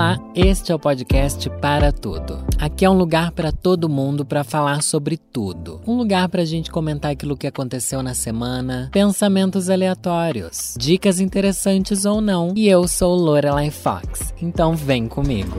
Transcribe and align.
Olá, 0.00 0.18
este 0.34 0.72
é 0.72 0.74
o 0.74 0.78
podcast 0.78 1.50
Para 1.60 1.92
Tudo. 1.92 2.42
Aqui 2.58 2.86
é 2.86 2.90
um 2.90 2.96
lugar 2.96 3.32
para 3.32 3.52
todo 3.52 3.86
mundo 3.86 4.24
para 4.24 4.42
falar 4.42 4.82
sobre 4.82 5.18
tudo. 5.18 5.78
Um 5.86 5.94
lugar 5.94 6.26
para 6.30 6.40
a 6.40 6.44
gente 6.46 6.70
comentar 6.70 7.10
aquilo 7.10 7.36
que 7.36 7.46
aconteceu 7.46 8.02
na 8.02 8.14
semana, 8.14 8.88
pensamentos 8.90 9.68
aleatórios, 9.68 10.74
dicas 10.78 11.20
interessantes 11.20 12.06
ou 12.06 12.22
não. 12.22 12.54
E 12.56 12.66
eu 12.66 12.88
sou 12.88 13.14
Lorelai 13.14 13.70
Fox, 13.70 14.32
então 14.40 14.74
vem 14.74 15.06
comigo. 15.06 15.54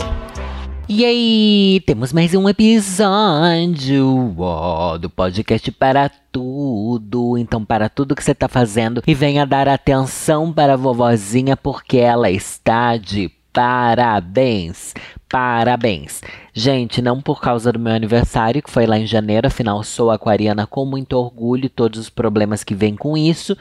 E 0.89 1.05
aí, 1.05 1.79
temos 1.85 2.11
mais 2.11 2.33
um 2.33 2.49
episódio 2.49 4.35
ó, 4.39 4.97
do 4.97 5.07
podcast 5.07 5.71
para 5.71 6.09
tudo. 6.31 7.37
Então, 7.37 7.63
para 7.63 7.89
tudo 7.89 8.15
que 8.15 8.23
você 8.23 8.31
está 8.31 8.47
fazendo 8.47 9.03
e 9.05 9.13
venha 9.13 9.45
dar 9.45 9.67
atenção 9.67 10.51
para 10.51 10.73
a 10.73 10.77
vovozinha 10.77 11.55
porque 11.55 11.97
ela 11.97 12.31
está 12.31 12.97
de 12.97 13.31
parabéns. 13.53 14.93
Parabéns. 15.29 16.21
Gente, 16.53 17.01
não 17.01 17.21
por 17.21 17.39
causa 17.39 17.71
do 17.71 17.79
meu 17.79 17.93
aniversário, 17.93 18.61
que 18.61 18.69
foi 18.69 18.85
lá 18.85 18.99
em 18.99 19.07
janeiro, 19.07 19.47
afinal 19.47 19.81
sou 19.81 20.11
aquariana 20.11 20.67
com 20.67 20.85
muito 20.85 21.13
orgulho 21.13 21.65
e 21.65 21.69
todos 21.69 21.97
os 21.99 22.09
problemas 22.09 22.65
que 22.65 22.75
vêm 22.75 22.97
com 22.97 23.15
isso, 23.15 23.57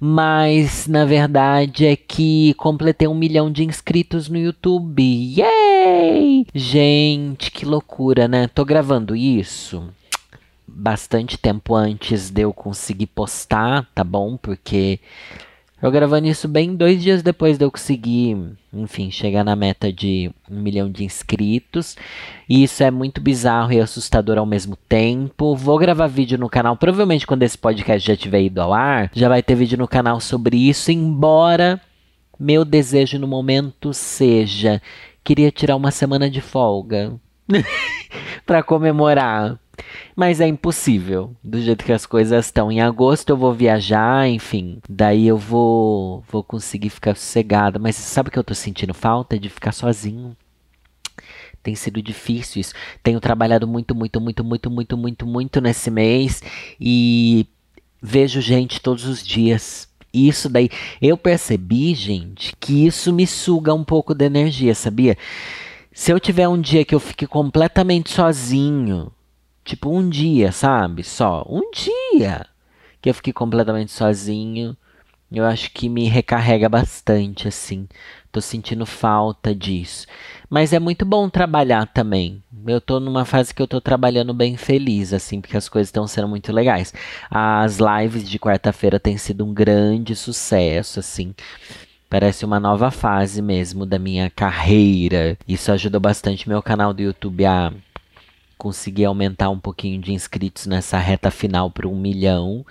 mas 0.00 0.86
na 0.86 1.04
verdade 1.04 1.84
é 1.84 1.94
que 1.94 2.54
completei 2.54 3.06
um 3.06 3.14
milhão 3.14 3.52
de 3.52 3.64
inscritos 3.64 4.30
no 4.30 4.38
YouTube. 4.38 5.02
Yay! 5.02 6.46
Gente, 6.54 7.50
que 7.50 7.66
loucura, 7.66 8.26
né? 8.26 8.48
Tô 8.48 8.64
gravando 8.64 9.14
isso 9.14 9.90
bastante 10.66 11.36
tempo 11.36 11.74
antes 11.74 12.30
de 12.30 12.42
eu 12.42 12.52
conseguir 12.54 13.08
postar, 13.08 13.86
tá 13.94 14.02
bom? 14.02 14.38
Porque 14.38 14.98
eu 15.82 15.90
gravando 15.90 16.26
isso 16.26 16.46
bem 16.46 16.74
dois 16.74 17.02
dias 17.02 17.22
depois 17.22 17.56
de 17.56 17.64
eu 17.64 17.70
conseguir, 17.70 18.36
enfim, 18.72 19.10
chegar 19.10 19.44
na 19.44 19.56
meta 19.56 19.92
de 19.92 20.30
um 20.50 20.60
milhão 20.60 20.90
de 20.90 21.04
inscritos. 21.04 21.96
E 22.48 22.62
isso 22.62 22.82
é 22.82 22.90
muito 22.90 23.20
bizarro 23.20 23.72
e 23.72 23.80
assustador 23.80 24.38
ao 24.38 24.46
mesmo 24.46 24.76
tempo. 24.88 25.56
Vou 25.56 25.78
gravar 25.78 26.06
vídeo 26.06 26.38
no 26.38 26.48
canal, 26.48 26.76
provavelmente 26.76 27.26
quando 27.26 27.42
esse 27.42 27.56
podcast 27.56 28.06
já 28.06 28.16
tiver 28.16 28.42
ido 28.42 28.60
ao 28.60 28.72
ar, 28.72 29.10
já 29.14 29.28
vai 29.28 29.42
ter 29.42 29.54
vídeo 29.54 29.78
no 29.78 29.88
canal 29.88 30.20
sobre 30.20 30.56
isso, 30.56 30.90
embora 30.90 31.80
meu 32.38 32.64
desejo 32.64 33.18
no 33.18 33.26
momento 33.26 33.92
seja 33.92 34.80
queria 35.22 35.50
tirar 35.50 35.76
uma 35.76 35.90
semana 35.90 36.30
de 36.30 36.40
folga 36.40 37.12
para 38.46 38.62
comemorar 38.62 39.58
mas 40.16 40.40
é 40.40 40.46
impossível. 40.46 41.34
Do 41.42 41.60
jeito 41.60 41.84
que 41.84 41.92
as 41.92 42.06
coisas 42.06 42.46
estão. 42.46 42.70
Em 42.70 42.80
agosto 42.80 43.30
eu 43.30 43.36
vou 43.36 43.52
viajar, 43.52 44.28
enfim. 44.28 44.78
Daí 44.88 45.26
eu 45.26 45.36
vou, 45.36 46.22
vou 46.30 46.42
conseguir 46.42 46.90
ficar 46.90 47.16
sossegada. 47.16 47.78
Mas 47.78 47.96
sabe 47.96 48.28
o 48.28 48.32
que 48.32 48.38
eu 48.38 48.44
tô 48.44 48.54
sentindo 48.54 48.94
falta? 48.94 49.38
De 49.38 49.48
ficar 49.48 49.72
sozinho. 49.72 50.36
Tem 51.62 51.74
sido 51.74 52.02
difícil 52.02 52.60
isso. 52.60 52.74
Tenho 53.02 53.20
trabalhado 53.20 53.66
muito, 53.66 53.94
muito, 53.94 54.20
muito, 54.20 54.44
muito, 54.44 54.70
muito, 54.70 54.96
muito, 54.96 55.26
muito 55.26 55.60
nesse 55.60 55.90
mês. 55.90 56.42
E 56.80 57.46
vejo 58.02 58.40
gente 58.40 58.80
todos 58.80 59.04
os 59.04 59.22
dias. 59.22 59.88
Isso 60.12 60.48
daí, 60.48 60.68
eu 61.00 61.16
percebi, 61.16 61.94
gente, 61.94 62.54
que 62.58 62.86
isso 62.86 63.12
me 63.12 63.26
suga 63.26 63.72
um 63.72 63.84
pouco 63.84 64.12
de 64.14 64.24
energia, 64.24 64.74
sabia? 64.74 65.16
Se 65.92 66.12
eu 66.12 66.18
tiver 66.18 66.48
um 66.48 66.60
dia 66.60 66.84
que 66.84 66.94
eu 66.94 67.00
fique 67.00 67.26
completamente 67.26 68.10
sozinho, 68.10 69.12
Tipo, 69.70 69.88
um 69.88 70.08
dia, 70.08 70.50
sabe? 70.50 71.04
Só. 71.04 71.46
Um 71.48 71.70
dia 71.70 72.44
que 73.00 73.08
eu 73.08 73.14
fiquei 73.14 73.32
completamente 73.32 73.92
sozinho. 73.92 74.76
Eu 75.30 75.44
acho 75.44 75.70
que 75.70 75.88
me 75.88 76.08
recarrega 76.08 76.68
bastante, 76.68 77.46
assim. 77.46 77.86
Tô 78.32 78.40
sentindo 78.40 78.84
falta 78.84 79.54
disso. 79.54 80.08
Mas 80.50 80.72
é 80.72 80.80
muito 80.80 81.04
bom 81.04 81.28
trabalhar 81.28 81.86
também. 81.86 82.42
Eu 82.66 82.80
tô 82.80 82.98
numa 82.98 83.24
fase 83.24 83.54
que 83.54 83.62
eu 83.62 83.68
tô 83.68 83.80
trabalhando 83.80 84.34
bem 84.34 84.56
feliz, 84.56 85.12
assim, 85.12 85.40
porque 85.40 85.56
as 85.56 85.68
coisas 85.68 85.86
estão 85.86 86.04
sendo 86.08 86.26
muito 86.26 86.52
legais. 86.52 86.92
As 87.30 87.78
lives 87.78 88.28
de 88.28 88.40
quarta-feira 88.40 88.98
têm 88.98 89.16
sido 89.16 89.46
um 89.46 89.54
grande 89.54 90.16
sucesso, 90.16 90.98
assim. 90.98 91.32
Parece 92.08 92.44
uma 92.44 92.58
nova 92.58 92.90
fase 92.90 93.40
mesmo 93.40 93.86
da 93.86 94.00
minha 94.00 94.28
carreira. 94.30 95.38
Isso 95.46 95.70
ajudou 95.70 96.00
bastante 96.00 96.48
meu 96.48 96.60
canal 96.60 96.92
do 96.92 97.02
YouTube 97.02 97.46
a 97.46 97.72
consegui 98.60 99.06
aumentar 99.06 99.48
um 99.48 99.58
pouquinho 99.58 99.98
de 99.98 100.12
inscritos 100.12 100.66
nessa 100.66 100.98
reta 100.98 101.30
final 101.30 101.70
para 101.70 101.88
um 101.88 101.98
milhão. 101.98 102.64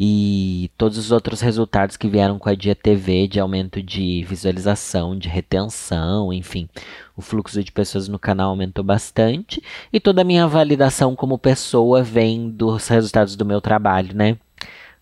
E 0.00 0.70
todos 0.78 0.96
os 0.96 1.10
outros 1.10 1.40
resultados 1.40 1.96
que 1.96 2.08
vieram 2.08 2.38
com 2.38 2.48
a 2.48 2.54
Dia 2.54 2.76
TV, 2.76 3.26
de 3.26 3.40
aumento 3.40 3.82
de 3.82 4.24
visualização, 4.28 5.18
de 5.18 5.28
retenção, 5.28 6.32
enfim, 6.32 6.68
o 7.16 7.20
fluxo 7.20 7.64
de 7.64 7.72
pessoas 7.72 8.06
no 8.06 8.16
canal 8.16 8.50
aumentou 8.50 8.84
bastante. 8.84 9.60
E 9.92 9.98
toda 9.98 10.20
a 10.22 10.24
minha 10.24 10.46
validação 10.46 11.16
como 11.16 11.36
pessoa 11.36 12.00
vem 12.00 12.48
dos 12.48 12.86
resultados 12.86 13.34
do 13.34 13.44
meu 13.44 13.60
trabalho, 13.60 14.14
né? 14.14 14.38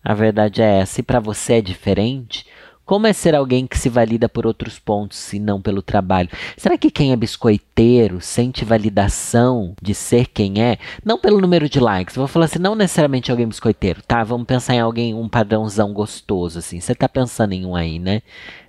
A 0.03 0.15
verdade 0.15 0.63
é 0.63 0.79
essa. 0.79 0.99
E 0.99 1.03
para 1.03 1.19
você 1.19 1.53
é 1.53 1.61
diferente? 1.61 2.47
Como 2.87 3.05
é 3.05 3.11
ser 3.11 3.35
alguém 3.35 3.67
que 3.67 3.77
se 3.77 3.89
valida 3.89 4.29
por 4.29 4.47
outros 4.47 4.79
pontos 4.79 5.33
e 5.33 5.39
não 5.39 5.61
pelo 5.61 5.81
trabalho? 5.81 6.29
Será 6.55 6.77
que 6.77 6.89
quem 6.89 7.11
é 7.11 7.17
biscoiteiro 7.17 8.21
sente 8.21 8.63
validação 8.63 9.75
de 9.81 9.93
ser 9.93 10.27
quem 10.27 10.63
é? 10.63 10.77
Não 11.03 11.19
pelo 11.19 11.41
número 11.41 11.67
de 11.67 11.81
likes. 11.81 12.15
Vou 12.15 12.27
falar 12.27 12.45
assim, 12.45 12.59
não 12.59 12.75
necessariamente 12.75 13.29
alguém 13.29 13.45
biscoiteiro, 13.45 14.01
tá? 14.07 14.23
Vamos 14.23 14.47
pensar 14.47 14.73
em 14.73 14.79
alguém, 14.79 15.13
um 15.13 15.27
padrãozão 15.27 15.91
gostoso, 15.91 16.59
assim. 16.59 16.79
Você 16.79 16.95
tá 16.95 17.09
pensando 17.09 17.51
em 17.51 17.65
um 17.65 17.75
aí, 17.75 17.99
né? 17.99 18.21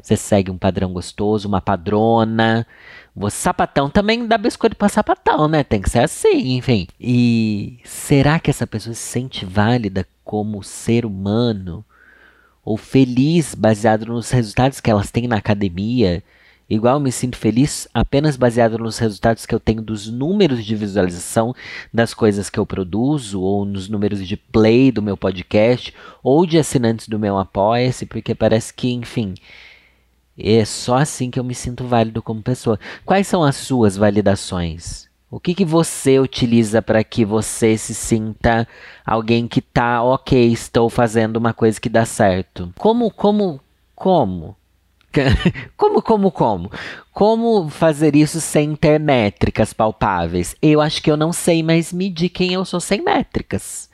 Você 0.02 0.16
segue 0.16 0.50
um 0.50 0.58
padrão 0.58 0.92
gostoso, 0.92 1.46
uma 1.46 1.60
padrona. 1.60 2.66
O 3.14 3.30
sapatão 3.30 3.88
também 3.88 4.26
dá 4.26 4.36
biscoito 4.36 4.74
para 4.74 4.88
sapatão, 4.88 5.46
né? 5.46 5.62
Tem 5.62 5.80
que 5.80 5.90
ser 5.90 6.00
assim, 6.00 6.56
enfim. 6.56 6.88
E 7.00 7.78
será 7.84 8.40
que 8.40 8.50
essa 8.50 8.66
pessoa 8.66 8.94
se 8.94 9.00
sente 9.00 9.44
válida 9.44 10.04
como 10.24 10.60
ser 10.64 11.06
humano? 11.06 11.84
Ou 12.68 12.76
feliz 12.76 13.54
baseado 13.54 14.04
nos 14.04 14.28
resultados 14.30 14.78
que 14.78 14.90
elas 14.90 15.10
têm 15.10 15.26
na 15.26 15.36
academia, 15.36 16.22
igual 16.68 17.00
me 17.00 17.10
sinto 17.10 17.38
feliz 17.38 17.88
apenas 17.94 18.36
baseado 18.36 18.76
nos 18.76 18.98
resultados 18.98 19.46
que 19.46 19.54
eu 19.54 19.58
tenho 19.58 19.80
dos 19.80 20.06
números 20.06 20.62
de 20.62 20.76
visualização 20.76 21.54
das 21.90 22.12
coisas 22.12 22.50
que 22.50 22.60
eu 22.60 22.66
produzo, 22.66 23.40
ou 23.40 23.64
nos 23.64 23.88
números 23.88 24.28
de 24.28 24.36
play 24.36 24.92
do 24.92 25.00
meu 25.00 25.16
podcast, 25.16 25.94
ou 26.22 26.44
de 26.44 26.58
assinantes 26.58 27.08
do 27.08 27.18
meu 27.18 27.38
Apoia-se, 27.38 28.04
porque 28.04 28.34
parece 28.34 28.74
que, 28.74 28.92
enfim, 28.92 29.32
é 30.38 30.62
só 30.66 30.98
assim 30.98 31.30
que 31.30 31.40
eu 31.40 31.44
me 31.44 31.54
sinto 31.54 31.84
válido 31.86 32.20
como 32.20 32.42
pessoa. 32.42 32.78
Quais 33.02 33.26
são 33.26 33.42
as 33.42 33.56
suas 33.56 33.96
validações? 33.96 35.07
O 35.30 35.38
que, 35.38 35.54
que 35.54 35.64
você 35.64 36.18
utiliza 36.18 36.80
para 36.80 37.04
que 37.04 37.22
você 37.22 37.76
se 37.76 37.94
sinta 37.94 38.66
alguém 39.04 39.46
que 39.46 39.60
tá 39.60 40.02
ok, 40.02 40.50
estou 40.50 40.88
fazendo 40.88 41.36
uma 41.36 41.52
coisa 41.52 41.78
que 41.78 41.90
dá 41.90 42.06
certo? 42.06 42.72
Como, 42.78 43.10
como, 43.10 43.60
como? 43.94 44.56
como, 45.76 46.00
como, 46.00 46.30
como? 46.30 46.72
Como 47.12 47.68
fazer 47.68 48.16
isso 48.16 48.40
sem 48.40 48.74
ter 48.74 48.98
métricas 48.98 49.74
palpáveis? 49.74 50.56
Eu 50.62 50.80
acho 50.80 51.02
que 51.02 51.10
eu 51.10 51.16
não 51.16 51.30
sei 51.30 51.62
mais 51.62 51.92
medir 51.92 52.30
quem 52.30 52.54
eu 52.54 52.64
sou 52.64 52.80
sem 52.80 53.02
métricas. 53.02 53.90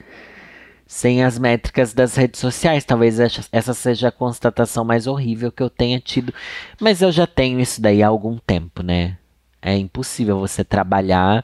Sem 0.86 1.24
as 1.24 1.36
métricas 1.36 1.92
das 1.92 2.14
redes 2.14 2.38
sociais. 2.38 2.84
Talvez 2.84 3.18
essa 3.50 3.74
seja 3.74 4.08
a 4.08 4.12
constatação 4.12 4.84
mais 4.84 5.08
horrível 5.08 5.50
que 5.50 5.62
eu 5.64 5.70
tenha 5.70 5.98
tido. 5.98 6.32
Mas 6.80 7.02
eu 7.02 7.10
já 7.10 7.26
tenho 7.26 7.58
isso 7.58 7.82
daí 7.82 8.04
há 8.04 8.06
algum 8.06 8.38
tempo, 8.38 8.84
né? 8.84 9.16
É 9.64 9.75
impossível 9.76 10.38
você 10.38 10.62
trabalhar 10.62 11.42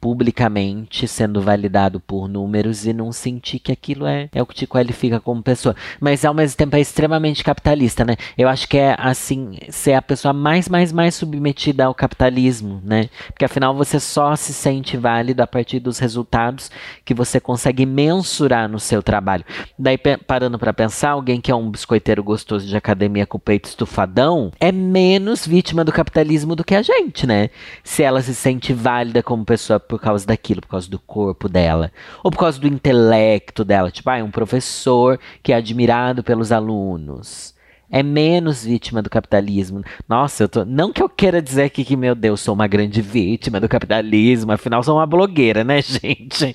publicamente 0.00 1.06
sendo 1.06 1.42
validado 1.42 2.00
por 2.00 2.26
números 2.26 2.86
e 2.86 2.92
não 2.92 3.12
sentir 3.12 3.58
que 3.58 3.70
aquilo 3.70 4.06
é, 4.06 4.28
é 4.32 4.40
o 4.40 4.46
que 4.46 4.54
te 4.54 4.66
qualifica 4.66 5.20
como 5.20 5.42
pessoa. 5.42 5.76
Mas 6.00 6.24
ao 6.24 6.32
mesmo 6.32 6.56
tempo 6.56 6.74
é 6.76 6.80
extremamente 6.80 7.44
capitalista, 7.44 8.04
né? 8.04 8.16
Eu 8.36 8.48
acho 8.48 8.66
que 8.66 8.78
é 8.78 8.96
assim, 8.98 9.58
ser 9.68 9.94
a 9.94 10.02
pessoa 10.02 10.32
mais, 10.32 10.68
mais, 10.68 10.92
mais 10.92 11.14
submetida 11.14 11.84
ao 11.84 11.94
capitalismo, 11.94 12.80
né? 12.82 13.10
Porque 13.26 13.44
afinal 13.44 13.74
você 13.74 14.00
só 14.00 14.34
se 14.36 14.54
sente 14.54 14.96
válido 14.96 15.42
a 15.42 15.46
partir 15.46 15.80
dos 15.80 15.98
resultados 15.98 16.70
que 17.04 17.12
você 17.12 17.38
consegue 17.38 17.84
mensurar 17.84 18.68
no 18.68 18.80
seu 18.80 19.02
trabalho. 19.02 19.44
Daí 19.78 19.98
parando 20.26 20.58
para 20.58 20.72
pensar, 20.72 21.10
alguém 21.10 21.40
que 21.40 21.50
é 21.50 21.54
um 21.54 21.70
biscoiteiro 21.70 22.22
gostoso 22.22 22.66
de 22.66 22.76
academia 22.76 23.26
com 23.26 23.38
peito 23.38 23.66
estufadão 23.66 24.50
é 24.58 24.72
menos 24.72 25.46
vítima 25.46 25.84
do 25.84 25.92
capitalismo 25.92 26.56
do 26.56 26.64
que 26.64 26.74
a 26.74 26.82
gente, 26.82 27.26
né? 27.26 27.50
Se 27.84 28.02
ela 28.02 28.22
se 28.22 28.34
sente 28.34 28.72
válida 28.72 29.22
como 29.22 29.44
pessoa 29.44 29.78
por 29.90 30.00
causa 30.00 30.24
daquilo, 30.24 30.60
por 30.60 30.68
causa 30.68 30.88
do 30.88 31.00
corpo 31.00 31.48
dela, 31.48 31.90
ou 32.22 32.30
por 32.30 32.38
causa 32.38 32.60
do 32.60 32.68
intelecto 32.68 33.64
dela. 33.64 33.90
Tipo, 33.90 34.08
ah, 34.10 34.18
é 34.18 34.22
um 34.22 34.30
professor 34.30 35.18
que 35.42 35.52
é 35.52 35.56
admirado 35.56 36.22
pelos 36.22 36.52
alunos. 36.52 37.52
É 37.90 38.04
menos 38.04 38.64
vítima 38.64 39.02
do 39.02 39.10
capitalismo. 39.10 39.82
Nossa, 40.08 40.44
eu 40.44 40.48
tô. 40.48 40.64
Não 40.64 40.92
que 40.92 41.02
eu 41.02 41.08
queira 41.08 41.42
dizer 41.42 41.64
aqui 41.64 41.84
que, 41.84 41.96
meu 41.96 42.14
Deus, 42.14 42.40
sou 42.40 42.54
uma 42.54 42.68
grande 42.68 43.02
vítima 43.02 43.58
do 43.58 43.68
capitalismo. 43.68 44.52
Afinal, 44.52 44.80
sou 44.84 44.96
uma 44.96 45.06
blogueira, 45.06 45.64
né, 45.64 45.82
gente? 45.82 46.54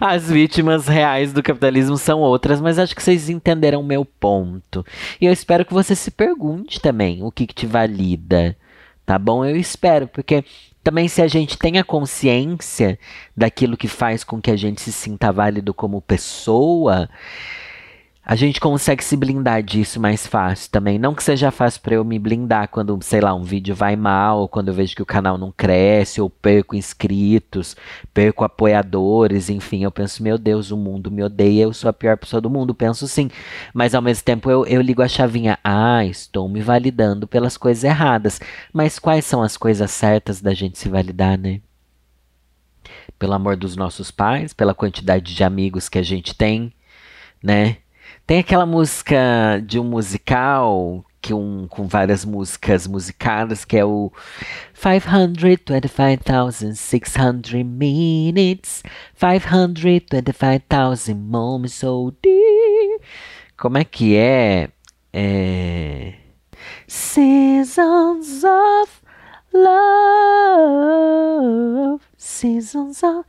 As 0.00 0.30
vítimas 0.30 0.86
reais 0.86 1.32
do 1.32 1.42
capitalismo 1.42 1.96
são 1.98 2.20
outras, 2.20 2.60
mas 2.60 2.78
acho 2.78 2.94
que 2.94 3.02
vocês 3.02 3.28
entenderam 3.28 3.80
o 3.80 3.84
meu 3.84 4.04
ponto. 4.04 4.86
E 5.20 5.26
eu 5.26 5.32
espero 5.32 5.64
que 5.64 5.74
você 5.74 5.96
se 5.96 6.12
pergunte 6.12 6.80
também 6.80 7.24
o 7.24 7.32
que, 7.32 7.44
que 7.44 7.54
te 7.54 7.66
valida 7.66 8.56
tá 9.08 9.18
bom? 9.18 9.42
Eu 9.42 9.56
espero, 9.56 10.06
porque 10.06 10.44
também 10.88 11.06
se 11.06 11.20
a 11.20 11.28
gente 11.28 11.58
tem 11.58 11.78
a 11.78 11.84
consciência 11.84 12.98
daquilo 13.36 13.76
que 13.76 13.86
faz 13.86 14.24
com 14.24 14.40
que 14.40 14.50
a 14.50 14.56
gente 14.56 14.80
se 14.80 14.90
sinta 14.90 15.30
válido 15.30 15.74
como 15.74 16.00
pessoa, 16.00 17.10
a 18.30 18.36
gente 18.36 18.60
consegue 18.60 19.02
se 19.02 19.16
blindar 19.16 19.62
disso 19.62 19.98
mais 19.98 20.26
fácil 20.26 20.70
também. 20.70 20.98
Não 20.98 21.14
que 21.14 21.24
seja 21.24 21.50
fácil 21.50 21.80
para 21.80 21.94
eu 21.94 22.04
me 22.04 22.18
blindar 22.18 22.68
quando, 22.68 22.98
sei 23.02 23.22
lá, 23.22 23.34
um 23.34 23.42
vídeo 23.42 23.74
vai 23.74 23.96
mal, 23.96 24.40
ou 24.40 24.46
quando 24.46 24.68
eu 24.68 24.74
vejo 24.74 24.94
que 24.94 25.00
o 25.00 25.06
canal 25.06 25.38
não 25.38 25.50
cresce, 25.50 26.20
ou 26.20 26.28
perco 26.28 26.76
inscritos, 26.76 27.74
perco 28.12 28.44
apoiadores, 28.44 29.48
enfim, 29.48 29.82
eu 29.82 29.90
penso, 29.90 30.22
meu 30.22 30.36
Deus, 30.36 30.70
o 30.70 30.76
mundo 30.76 31.10
me 31.10 31.22
odeia, 31.22 31.62
eu 31.62 31.72
sou 31.72 31.88
a 31.88 31.92
pior 31.92 32.18
pessoa 32.18 32.38
do 32.38 32.50
mundo, 32.50 32.74
penso 32.74 33.08
sim. 33.08 33.30
Mas 33.72 33.94
ao 33.94 34.02
mesmo 34.02 34.22
tempo 34.24 34.50
eu, 34.50 34.66
eu 34.66 34.82
ligo 34.82 35.00
a 35.00 35.08
chavinha, 35.08 35.58
ah, 35.64 36.04
estou 36.04 36.50
me 36.50 36.60
validando 36.60 37.26
pelas 37.26 37.56
coisas 37.56 37.82
erradas. 37.82 38.38
Mas 38.74 38.98
quais 38.98 39.24
são 39.24 39.42
as 39.42 39.56
coisas 39.56 39.90
certas 39.90 40.42
da 40.42 40.52
gente 40.52 40.78
se 40.78 40.90
validar, 40.90 41.38
né? 41.38 41.62
Pelo 43.18 43.32
amor 43.32 43.56
dos 43.56 43.74
nossos 43.74 44.10
pais, 44.10 44.52
pela 44.52 44.74
quantidade 44.74 45.34
de 45.34 45.42
amigos 45.42 45.88
que 45.88 45.96
a 45.96 46.02
gente 46.02 46.34
tem, 46.34 46.70
né? 47.42 47.78
Tem 48.26 48.40
aquela 48.40 48.66
música 48.66 49.62
de 49.66 49.78
um 49.78 49.84
musical 49.84 51.04
que 51.20 51.34
um 51.34 51.66
com 51.68 51.86
várias 51.86 52.24
músicas 52.24 52.86
musicadas 52.86 53.64
que 53.64 53.76
é 53.76 53.84
o 53.84 54.12
525,600 54.74 57.52
minutes 57.64 58.84
525,000 59.14 61.16
moments 61.16 61.74
so 61.74 62.14
dear 62.22 63.00
como 63.56 63.78
é 63.78 63.84
que 63.84 64.16
é? 64.16 64.68
é 65.12 66.14
Seasons 66.86 68.44
of 68.44 69.02
love 69.52 69.68
Seasons 72.16 73.02
of 73.02 73.26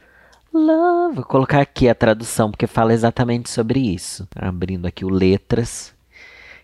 Love. 0.51 1.15
Vou 1.15 1.25
colocar 1.25 1.61
aqui 1.61 1.87
a 1.87 1.93
tradução 1.93 2.49
porque 2.49 2.65
fala 2.65 2.91
exatamente 2.93 3.47
sobre 3.49 3.79
isso. 3.79 4.27
Abrindo 4.35 4.87
aqui 4.87 5.05
o 5.05 5.09
letras. 5.09 5.93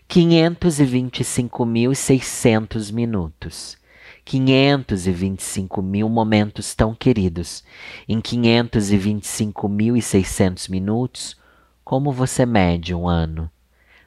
525.600 0.08 2.92
minutos. 2.92 3.78
525 4.24 5.80
mil 5.82 6.08
momentos 6.08 6.74
tão 6.74 6.92
queridos. 6.94 7.62
Em 8.08 8.20
525.600 8.20 10.68
minutos, 10.68 11.36
como 11.84 12.10
você 12.10 12.44
mede 12.44 12.92
um 12.92 13.08
ano? 13.08 13.48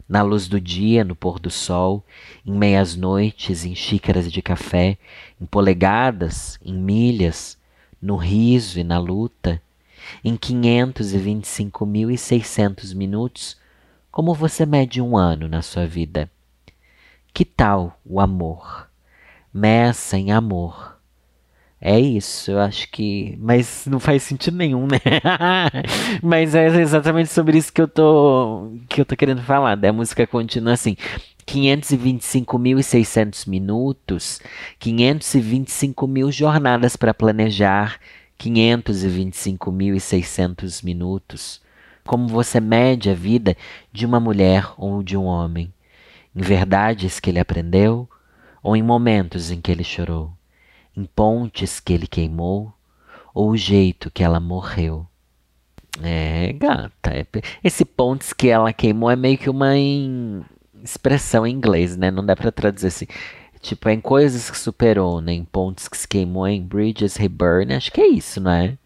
Na 0.07 0.21
luz 0.21 0.49
do 0.49 0.59
dia, 0.59 1.05
no 1.05 1.15
pôr 1.15 1.39
do 1.39 1.49
sol, 1.49 2.03
em 2.45 2.51
meias 2.51 2.97
noites, 2.97 3.63
em 3.63 3.73
xícaras 3.75 4.29
de 4.29 4.41
café, 4.41 4.97
em 5.39 5.45
polegadas, 5.45 6.59
em 6.65 6.73
milhas, 6.73 7.57
no 8.01 8.17
riso 8.17 8.77
e 8.79 8.83
na 8.83 8.99
luta, 8.99 9.61
em 10.23 10.38
525.600 10.38 12.95
minutos, 12.95 13.57
como 14.11 14.33
você 14.33 14.65
mede 14.65 15.01
um 15.01 15.17
ano 15.17 15.47
na 15.47 15.61
sua 15.61 15.85
vida? 15.85 16.29
Que 17.33 17.45
tal 17.45 18.00
o 18.06 18.19
amor? 18.19 18.89
Meça 19.53 20.17
em 20.17 20.31
amor. 20.31 20.97
É 21.81 21.97
isso, 21.97 22.51
eu 22.51 22.59
acho 22.59 22.91
que. 22.91 23.38
Mas 23.39 23.85
não 23.88 24.01
faz 24.01 24.23
sentido 24.23 24.57
nenhum, 24.57 24.85
né? 24.85 25.00
Mas 26.21 26.53
é 26.53 26.65
exatamente 26.81 27.29
sobre 27.29 27.57
isso 27.57 27.71
que 27.71 27.81
eu 27.81 27.88
tô, 27.88 28.73
que 28.89 29.00
eu 29.00 29.06
tô 29.06 29.15
querendo 29.15 29.41
falar. 29.41 29.75
Da 29.75 29.94
música 29.94 30.27
continua 30.27 30.73
assim: 30.73 30.97
525.600 31.47 33.47
minutos, 33.47 34.41
525 34.77 36.06
mil 36.07 36.29
jornadas 36.31 36.97
para 36.97 37.13
planejar, 37.13 37.97
525.600 38.39 40.83
minutos. 40.83 41.62
Como 42.06 42.27
você 42.27 42.59
mede 42.59 43.09
a 43.09 43.13
vida 43.13 43.56
de 43.91 44.06
uma 44.06 44.19
mulher 44.19 44.71
ou 44.77 45.01
de 45.03 45.18
um 45.18 45.25
homem? 45.25 45.74
Em 46.36 46.41
verdades 46.41 47.19
que 47.19 47.30
ele 47.30 47.39
aprendeu 47.39 48.09
ou 48.63 48.75
em 48.75 48.81
momentos 48.81 49.51
em 49.51 49.62
que 49.62 49.71
ele 49.71 49.83
chorou? 49.83 50.33
Em 50.95 51.03
pontes 51.03 51.80
que 51.80 51.94
ele 51.94 52.07
queimou 52.07 52.74
ou 53.33 53.51
o 53.51 53.57
jeito 53.57 54.09
que 54.09 54.24
ela 54.24 54.39
morreu? 54.39 55.06
É, 56.01 56.53
gata. 56.53 57.12
É, 57.12 57.25
esse 57.63 57.83
pontes 57.83 58.31
que 58.31 58.47
ela 58.47 58.71
queimou 58.71 59.12
é 59.12 59.15
meio 59.15 59.38
que 59.38 59.50
uma 59.50 59.74
expressão 60.83 61.45
em 61.45 61.53
inglês, 61.53 61.97
né? 61.97 62.09
Não 62.09 62.25
dá 62.25 62.35
para 62.35 62.51
traduzir 62.51 62.88
assim. 62.88 63.07
Tipo, 63.61 63.89
em 63.89 64.00
coisas 64.00 64.50
que 64.50 64.57
superou, 64.57 65.19
né? 65.21 65.33
Em 65.33 65.44
pontos 65.44 65.88
que 65.88 65.97
se 65.97 66.07
queimou, 66.07 66.47
em 66.47 66.61
bridges 66.63 67.17
reburn. 67.17 67.73
Acho 67.73 67.91
que 67.91 68.01
é 68.01 68.07
isso, 68.07 68.39
não 68.39 68.51
é? 68.51 68.77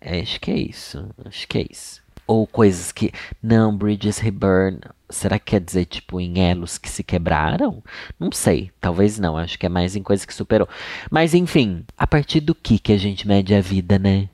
é? 0.00 0.20
Acho 0.20 0.40
que 0.40 0.50
é 0.50 0.56
isso. 0.56 1.08
Acho 1.24 1.48
que 1.48 1.58
é 1.58 1.66
isso. 1.68 2.00
Ou 2.26 2.46
coisas 2.46 2.92
que. 2.92 3.12
Não, 3.42 3.76
bridges 3.76 4.18
reburn. 4.18 4.78
Será 5.10 5.38
que 5.38 5.46
quer 5.46 5.60
dizer, 5.60 5.86
tipo, 5.86 6.20
em 6.20 6.38
elos 6.40 6.78
que 6.78 6.88
se 6.88 7.02
quebraram? 7.02 7.82
Não 8.20 8.30
sei. 8.30 8.70
Talvez 8.80 9.18
não. 9.18 9.36
Acho 9.36 9.58
que 9.58 9.66
é 9.66 9.68
mais 9.68 9.96
em 9.96 10.02
coisas 10.02 10.24
que 10.24 10.34
superou. 10.34 10.68
Mas, 11.10 11.34
enfim. 11.34 11.84
A 11.96 12.06
partir 12.06 12.40
do 12.40 12.54
que 12.54 12.78
que 12.78 12.92
a 12.92 12.98
gente 12.98 13.26
mede 13.26 13.54
a 13.54 13.60
vida, 13.60 13.98
né? 13.98 14.28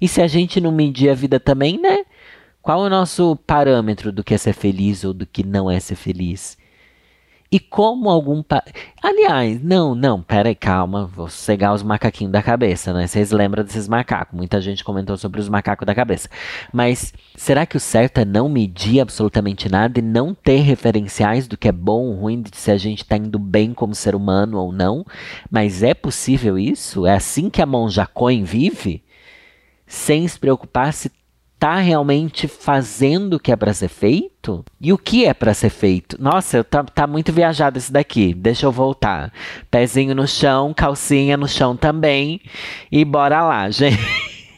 E 0.00 0.08
se 0.08 0.20
a 0.20 0.26
gente 0.26 0.60
não 0.60 0.72
medir 0.72 1.08
a 1.08 1.14
vida 1.14 1.40
também, 1.40 1.80
né? 1.80 2.04
Qual 2.60 2.80
o 2.80 2.90
nosso 2.90 3.36
parâmetro 3.46 4.12
do 4.12 4.22
que 4.22 4.34
é 4.34 4.38
ser 4.38 4.52
feliz 4.52 5.02
ou 5.04 5.14
do 5.14 5.26
que 5.26 5.44
não 5.44 5.70
é 5.70 5.80
ser 5.80 5.96
feliz? 5.96 6.58
E 7.52 7.60
como 7.60 8.08
algum. 8.08 8.42
Pa... 8.42 8.64
Aliás, 9.02 9.62
não, 9.62 9.94
não, 9.94 10.22
pera 10.22 10.48
aí, 10.48 10.54
calma, 10.54 11.04
vou 11.04 11.28
cegar 11.28 11.74
os 11.74 11.82
macaquinhos 11.82 12.32
da 12.32 12.42
cabeça, 12.42 12.94
né? 12.94 13.06
Vocês 13.06 13.30
lembram 13.30 13.62
desses 13.62 13.86
macacos? 13.86 14.34
Muita 14.34 14.58
gente 14.58 14.82
comentou 14.82 15.18
sobre 15.18 15.38
os 15.38 15.50
macacos 15.50 15.84
da 15.84 15.94
cabeça. 15.94 16.30
Mas 16.72 17.12
será 17.36 17.66
que 17.66 17.76
o 17.76 17.80
certo 17.80 18.16
é 18.16 18.24
não 18.24 18.48
medir 18.48 19.00
absolutamente 19.00 19.68
nada 19.68 19.98
e 19.98 20.02
não 20.02 20.32
ter 20.32 20.60
referenciais 20.60 21.46
do 21.46 21.58
que 21.58 21.68
é 21.68 21.72
bom 21.72 22.06
ou 22.06 22.14
ruim, 22.14 22.40
de 22.40 22.56
se 22.56 22.70
a 22.70 22.78
gente 22.78 23.04
tá 23.04 23.18
indo 23.18 23.38
bem 23.38 23.74
como 23.74 23.94
ser 23.94 24.14
humano 24.14 24.58
ou 24.58 24.72
não? 24.72 25.04
Mas 25.50 25.82
é 25.82 25.92
possível 25.92 26.58
isso? 26.58 27.06
É 27.06 27.12
assim 27.12 27.50
que 27.50 27.60
a 27.60 27.66
Monja 27.66 28.06
Coin 28.06 28.44
vive? 28.44 29.04
Sem 29.86 30.26
se 30.26 30.38
preocupar 30.38 30.94
se 30.94 31.10
tá 31.62 31.76
realmente 31.76 32.48
fazendo 32.48 33.34
o 33.34 33.38
que 33.38 33.52
é 33.52 33.56
para 33.56 33.72
ser 33.72 33.86
feito? 33.86 34.64
E 34.80 34.92
o 34.92 34.98
que 34.98 35.26
é 35.26 35.32
para 35.32 35.54
ser 35.54 35.70
feito? 35.70 36.20
Nossa, 36.20 36.64
tá, 36.64 36.82
tá 36.82 37.06
muito 37.06 37.32
viajado 37.32 37.78
esse 37.78 37.92
daqui. 37.92 38.34
Deixa 38.34 38.66
eu 38.66 38.72
voltar. 38.72 39.32
Pezinho 39.70 40.12
no 40.12 40.26
chão, 40.26 40.74
calcinha 40.74 41.36
no 41.36 41.46
chão 41.46 41.76
também. 41.76 42.40
E 42.90 43.04
bora 43.04 43.44
lá, 43.44 43.70
gente 43.70 43.96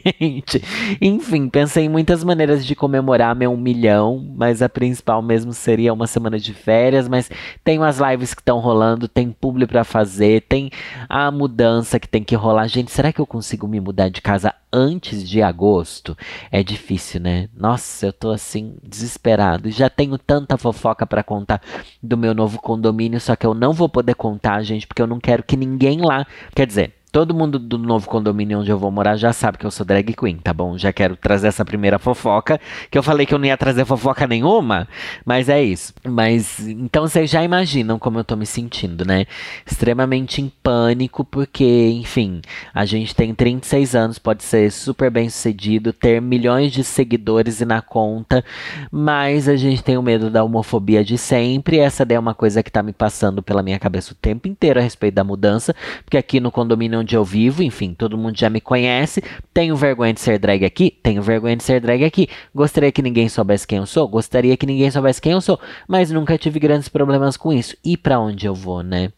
gente. 0.05 0.63
Enfim, 1.01 1.49
pensei 1.49 1.85
em 1.85 1.89
muitas 1.89 2.23
maneiras 2.23 2.65
de 2.65 2.75
comemorar 2.75 3.35
meu 3.35 3.53
um 3.53 3.57
milhão, 3.57 4.33
mas 4.37 4.63
a 4.63 4.69
principal 4.69 5.23
mesmo 5.23 5.53
seria 5.53 5.93
uma 5.93 6.07
semana 6.07 6.39
de 6.39 6.53
férias. 6.53 7.09
Mas 7.09 7.31
tem 7.63 7.79
umas 7.79 7.99
lives 7.99 8.35
que 8.35 8.41
estão 8.41 8.59
rolando, 8.59 9.09
tem 9.09 9.31
publi 9.31 9.67
para 9.67 9.85
fazer, 9.85 10.43
tem 10.43 10.71
a 11.09 11.31
mudança 11.31 11.99
que 11.99 12.09
tem 12.09 12.23
que 12.23 12.35
rolar. 12.35 12.69
Gente, 12.69 12.91
será 12.91 13.13
que 13.13 13.21
eu 13.21 13.27
consigo 13.27 13.67
me 13.67 13.81
mudar 13.81 14.09
de 14.09 14.21
casa 14.21 14.55
antes 14.73 15.29
de 15.29 15.41
agosto? 15.41 16.17
É 16.51 16.63
difícil, 16.63 17.21
né? 17.21 17.49
Nossa, 17.57 18.07
eu 18.07 18.13
tô 18.13 18.31
assim 18.31 18.75
desesperado. 18.83 19.71
Já 19.71 19.89
tenho 19.89 20.19
tanta 20.19 20.57
fofoca 20.59 21.07
para 21.07 21.23
contar 21.23 21.61
do 22.03 22.17
meu 22.17 22.35
novo 22.35 22.61
condomínio, 22.61 23.21
só 23.21 23.37
que 23.37 23.47
eu 23.47 23.55
não 23.55 23.73
vou 23.73 23.89
poder 23.89 24.15
contar, 24.15 24.63
gente, 24.63 24.87
porque 24.87 25.01
eu 25.03 25.07
não 25.07 25.21
quero 25.21 25.43
que 25.43 25.57
ninguém 25.57 26.01
lá, 26.01 26.27
quer 26.55 26.67
dizer, 26.67 26.95
Todo 27.15 27.33
mundo 27.33 27.61
do 27.61 27.79
novo 27.79 28.09
condomínio 28.09 28.59
onde 28.59 28.73
eu 28.73 28.77
vou 28.77 28.91
morar 28.91 29.15
já 29.15 29.33
sabe 29.33 29.57
que 29.57 29.65
eu 29.65 29.71
sou 29.71 29.87
drag 29.87 30.13
queen, 30.15 30.37
tá 30.37 30.53
bom? 30.53 30.77
Já 30.77 30.93
quero 30.93 31.15
trazer 31.15 31.47
essa 31.47 31.65
primeira 31.65 31.97
fofoca, 31.97 32.61
que 32.91 32.99
eu 32.99 33.05
falei 33.05 33.25
que 33.25 33.33
eu 33.33 33.39
não 33.39 33.47
ia 33.47 33.57
trazer 33.57 33.85
fofoca 33.85 34.27
nenhuma, 34.27 34.89
mas 35.25 35.49
é 35.49 35.63
isso. 35.63 35.95
Mas 36.05 36.59
então 36.59 37.07
vocês 37.07 37.31
já 37.31 37.45
imaginam 37.45 38.01
como 38.01 38.19
eu 38.19 38.25
tô 38.25 38.35
me 38.35 38.45
sentindo, 38.45 39.05
né? 39.05 39.27
Extremamente 39.65 40.43
em 40.43 40.53
pânico, 40.61 41.25
porque, 41.25 41.89
enfim, 41.93 42.43
a 42.75 42.85
gente 42.85 43.15
tem 43.15 43.33
36 43.33 43.95
anos, 43.95 44.19
pode 44.19 44.43
ser 44.43 44.73
super 44.73 45.09
bem 45.09 45.31
sucedido, 45.31 45.93
ter 45.93 46.21
milhões 46.21 46.73
de 46.73 46.83
seguidores 46.83 47.61
e 47.61 47.65
na 47.65 47.81
conta, 47.81 48.45
mas 48.91 49.49
a 49.49 49.55
gente 49.55 49.85
tem 49.85 49.97
o 49.97 50.03
medo 50.03 50.31
da 50.31 50.43
homofobia 50.43 51.05
de 51.05 51.17
sempre. 51.17 51.79
Essa 51.79 52.05
daí 52.05 52.17
é 52.17 52.19
uma 52.19 52.35
coisa 52.35 52.61
que 52.61 52.73
tá 52.73 52.83
me 52.83 52.93
passando 52.93 53.41
pela 53.41 53.63
minha 53.63 53.79
cabeça 53.79 54.11
o 54.11 54.17
tempo 54.17 54.49
inteiro 54.49 54.81
a 54.81 54.83
respeito 54.83 55.15
da 55.15 55.23
mudança, 55.23 55.77
porque 56.05 56.17
aqui 56.17 56.41
no 56.41 56.51
condomínio 56.51 57.04
onde 57.05 57.15
eu 57.15 57.25
vivo, 57.25 57.63
enfim, 57.63 57.95
todo 57.95 58.19
mundo 58.19 58.37
já 58.37 58.49
me 58.51 58.61
conhece. 58.61 59.23
Tenho 59.53 59.77
vergonha 59.77 60.13
de 60.15 60.21
ser 60.21 60.39
drag 60.39 60.65
aqui? 60.65 60.91
Tenho 60.91 61.23
vergonha 61.23 61.55
de 61.57 61.63
ser 61.63 61.81
drag 61.81 62.03
aqui. 62.05 62.29
Gostaria 62.55 62.91
que 62.91 63.03
ninguém 63.03 63.29
soubesse 63.29 63.67
quem 63.67 63.79
eu 63.79 63.87
sou? 63.87 64.09
Gostaria 64.09 64.57
que 64.57 64.67
ninguém 64.67 64.91
soubesse 64.91 65.21
quem 65.21 65.33
eu 65.33 65.41
sou, 65.41 65.61
mas 65.87 66.11
nunca 66.11 66.37
tive 66.39 66.59
grandes 66.59 66.89
problemas 66.89 67.37
com 67.37 67.53
isso. 67.53 67.77
E 67.85 67.97
para 67.97 68.19
onde 68.19 68.47
eu 68.47 68.55
vou, 68.55 68.83
né? 68.83 69.13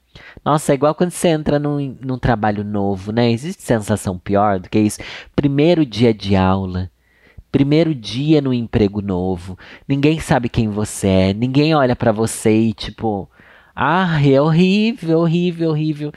Nossa, 0.45 0.73
é 0.73 0.75
igual 0.75 0.95
quando 0.95 1.11
você 1.11 1.28
entra 1.28 1.59
num, 1.59 1.97
num 2.00 2.19
trabalho 2.19 2.64
novo, 2.64 3.12
né? 3.12 3.31
Existe 3.31 3.62
sensação 3.62 4.19
pior 4.19 4.59
do 4.59 4.69
que 4.69 4.78
isso? 4.78 4.99
Primeiro 5.35 5.87
dia 5.87 6.12
de 6.12 6.35
aula. 6.37 6.90
Primeiro 7.52 7.95
dia 7.95 8.40
no 8.40 8.52
emprego 8.52 9.00
novo. 9.00 9.59
Ninguém 9.88 10.19
sabe 10.21 10.49
quem 10.49 10.69
você 10.69 11.07
é. 11.09 11.35
Ninguém 11.35 11.75
olha 11.75 11.95
para 11.97 12.12
você 12.12 12.50
e 12.52 12.73
tipo, 12.73 13.31
Ah, 13.75 14.21
é 14.26 14.40
horrível, 14.40 15.21
horrível, 15.21 15.71
horrível. 15.71 16.12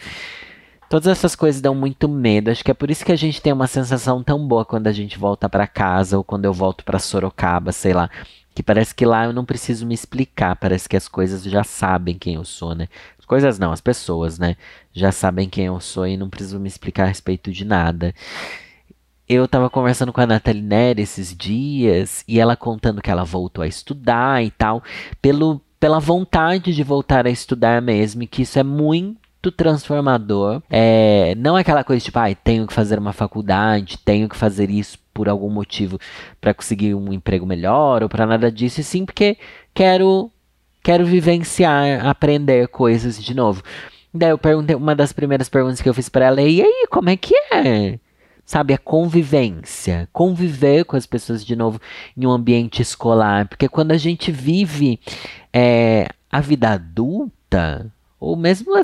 Todas 0.89 1.05
essas 1.05 1.35
coisas 1.35 1.61
dão 1.61 1.75
muito 1.75 2.09
medo. 2.09 2.49
Acho 2.49 2.63
que 2.63 2.71
é 2.71 2.73
por 2.73 2.89
isso 2.89 3.05
que 3.05 3.11
a 3.11 3.15
gente 3.15 3.39
tem 3.39 3.53
uma 3.53 3.67
sensação 3.67 4.23
tão 4.23 4.47
boa 4.47 4.65
quando 4.65 4.87
a 4.87 4.91
gente 4.91 5.19
volta 5.19 5.47
para 5.47 5.67
casa 5.67 6.17
ou 6.17 6.23
quando 6.23 6.45
eu 6.45 6.53
volto 6.53 6.83
para 6.83 6.97
Sorocaba, 6.97 7.71
sei 7.71 7.93
lá. 7.93 8.09
Que 8.55 8.63
parece 8.63 8.95
que 8.95 9.05
lá 9.05 9.25
eu 9.25 9.31
não 9.31 9.45
preciso 9.45 9.85
me 9.85 9.93
explicar, 9.93 10.55
parece 10.55 10.89
que 10.89 10.97
as 10.97 11.07
coisas 11.07 11.43
já 11.43 11.63
sabem 11.63 12.17
quem 12.17 12.33
eu 12.33 12.43
sou, 12.43 12.73
né? 12.73 12.87
As 13.19 13.25
coisas 13.25 13.59
não, 13.59 13.71
as 13.71 13.79
pessoas, 13.79 14.39
né? 14.39 14.57
Já 14.91 15.11
sabem 15.11 15.47
quem 15.47 15.67
eu 15.67 15.79
sou 15.79 16.07
e 16.07 16.17
não 16.17 16.27
preciso 16.27 16.59
me 16.59 16.67
explicar 16.67 17.03
a 17.03 17.07
respeito 17.07 17.51
de 17.51 17.63
nada. 17.63 18.13
Eu 19.27 19.47
tava 19.47 19.69
conversando 19.69 20.11
com 20.11 20.21
a 20.21 20.25
Nathalie 20.25 20.63
Neri 20.63 21.03
esses 21.03 21.37
dias 21.37 22.23
e 22.27 22.39
ela 22.39 22.55
contando 22.55 22.99
que 22.99 23.11
ela 23.11 23.23
voltou 23.23 23.63
a 23.63 23.67
estudar 23.67 24.43
e 24.43 24.49
tal, 24.49 24.83
pelo, 25.21 25.61
pela 25.79 25.99
vontade 25.99 26.73
de 26.73 26.83
voltar 26.83 27.27
a 27.27 27.29
estudar 27.29 27.79
mesmo, 27.79 28.23
e 28.23 28.27
que 28.27 28.41
isso 28.41 28.57
é 28.57 28.63
muito 28.63 29.28
muito 29.39 29.51
transformador. 29.51 30.61
É, 30.69 31.33
não 31.35 31.57
é 31.57 31.61
aquela 31.61 31.83
coisa 31.83 32.03
tipo, 32.03 32.19
ah, 32.19 32.33
tenho 32.35 32.67
que 32.67 32.73
fazer 32.73 32.99
uma 32.99 33.13
faculdade, 33.13 33.97
tenho 34.03 34.27
que 34.27 34.35
fazer 34.35 34.69
isso 34.69 34.99
por 35.13 35.29
algum 35.29 35.49
motivo 35.49 35.97
para 36.39 36.53
conseguir 36.53 36.93
um 36.93 37.11
emprego 37.11 37.45
melhor 37.45 38.03
ou 38.03 38.09
para 38.09 38.25
nada 38.25 38.51
disso, 38.51 38.81
e 38.81 38.83
sim 38.83 39.05
porque 39.05 39.37
quero 39.73 40.29
quero 40.83 41.05
vivenciar, 41.05 42.05
aprender 42.05 42.67
coisas 42.67 43.21
de 43.21 43.33
novo. 43.33 43.63
Daí 44.13 44.29
eu 44.31 44.37
perguntei, 44.37 44.75
uma 44.75 44.95
das 44.95 45.13
primeiras 45.13 45.49
perguntas 45.49 45.81
que 45.81 45.89
eu 45.89 45.93
fiz 45.93 46.09
para 46.09 46.25
ela 46.25 46.41
é: 46.41 46.49
"E 46.49 46.61
aí, 46.61 46.87
como 46.89 47.09
é 47.09 47.17
que 47.17 47.35
é?" 47.51 47.99
Sabe, 48.45 48.73
a 48.73 48.79
convivência, 48.79 50.09
conviver 50.11 50.83
com 50.83 50.95
as 50.97 51.05
pessoas 51.05 51.45
de 51.45 51.55
novo 51.55 51.79
em 52.17 52.25
um 52.25 52.31
ambiente 52.31 52.81
escolar, 52.81 53.47
porque 53.47 53.69
quando 53.69 53.91
a 53.91 53.97
gente 53.97 54.31
vive 54.31 54.99
é, 55.53 56.07
a 56.31 56.41
vida 56.41 56.71
adulta, 56.71 57.93
ou 58.19 58.35
mesmo 58.35 58.75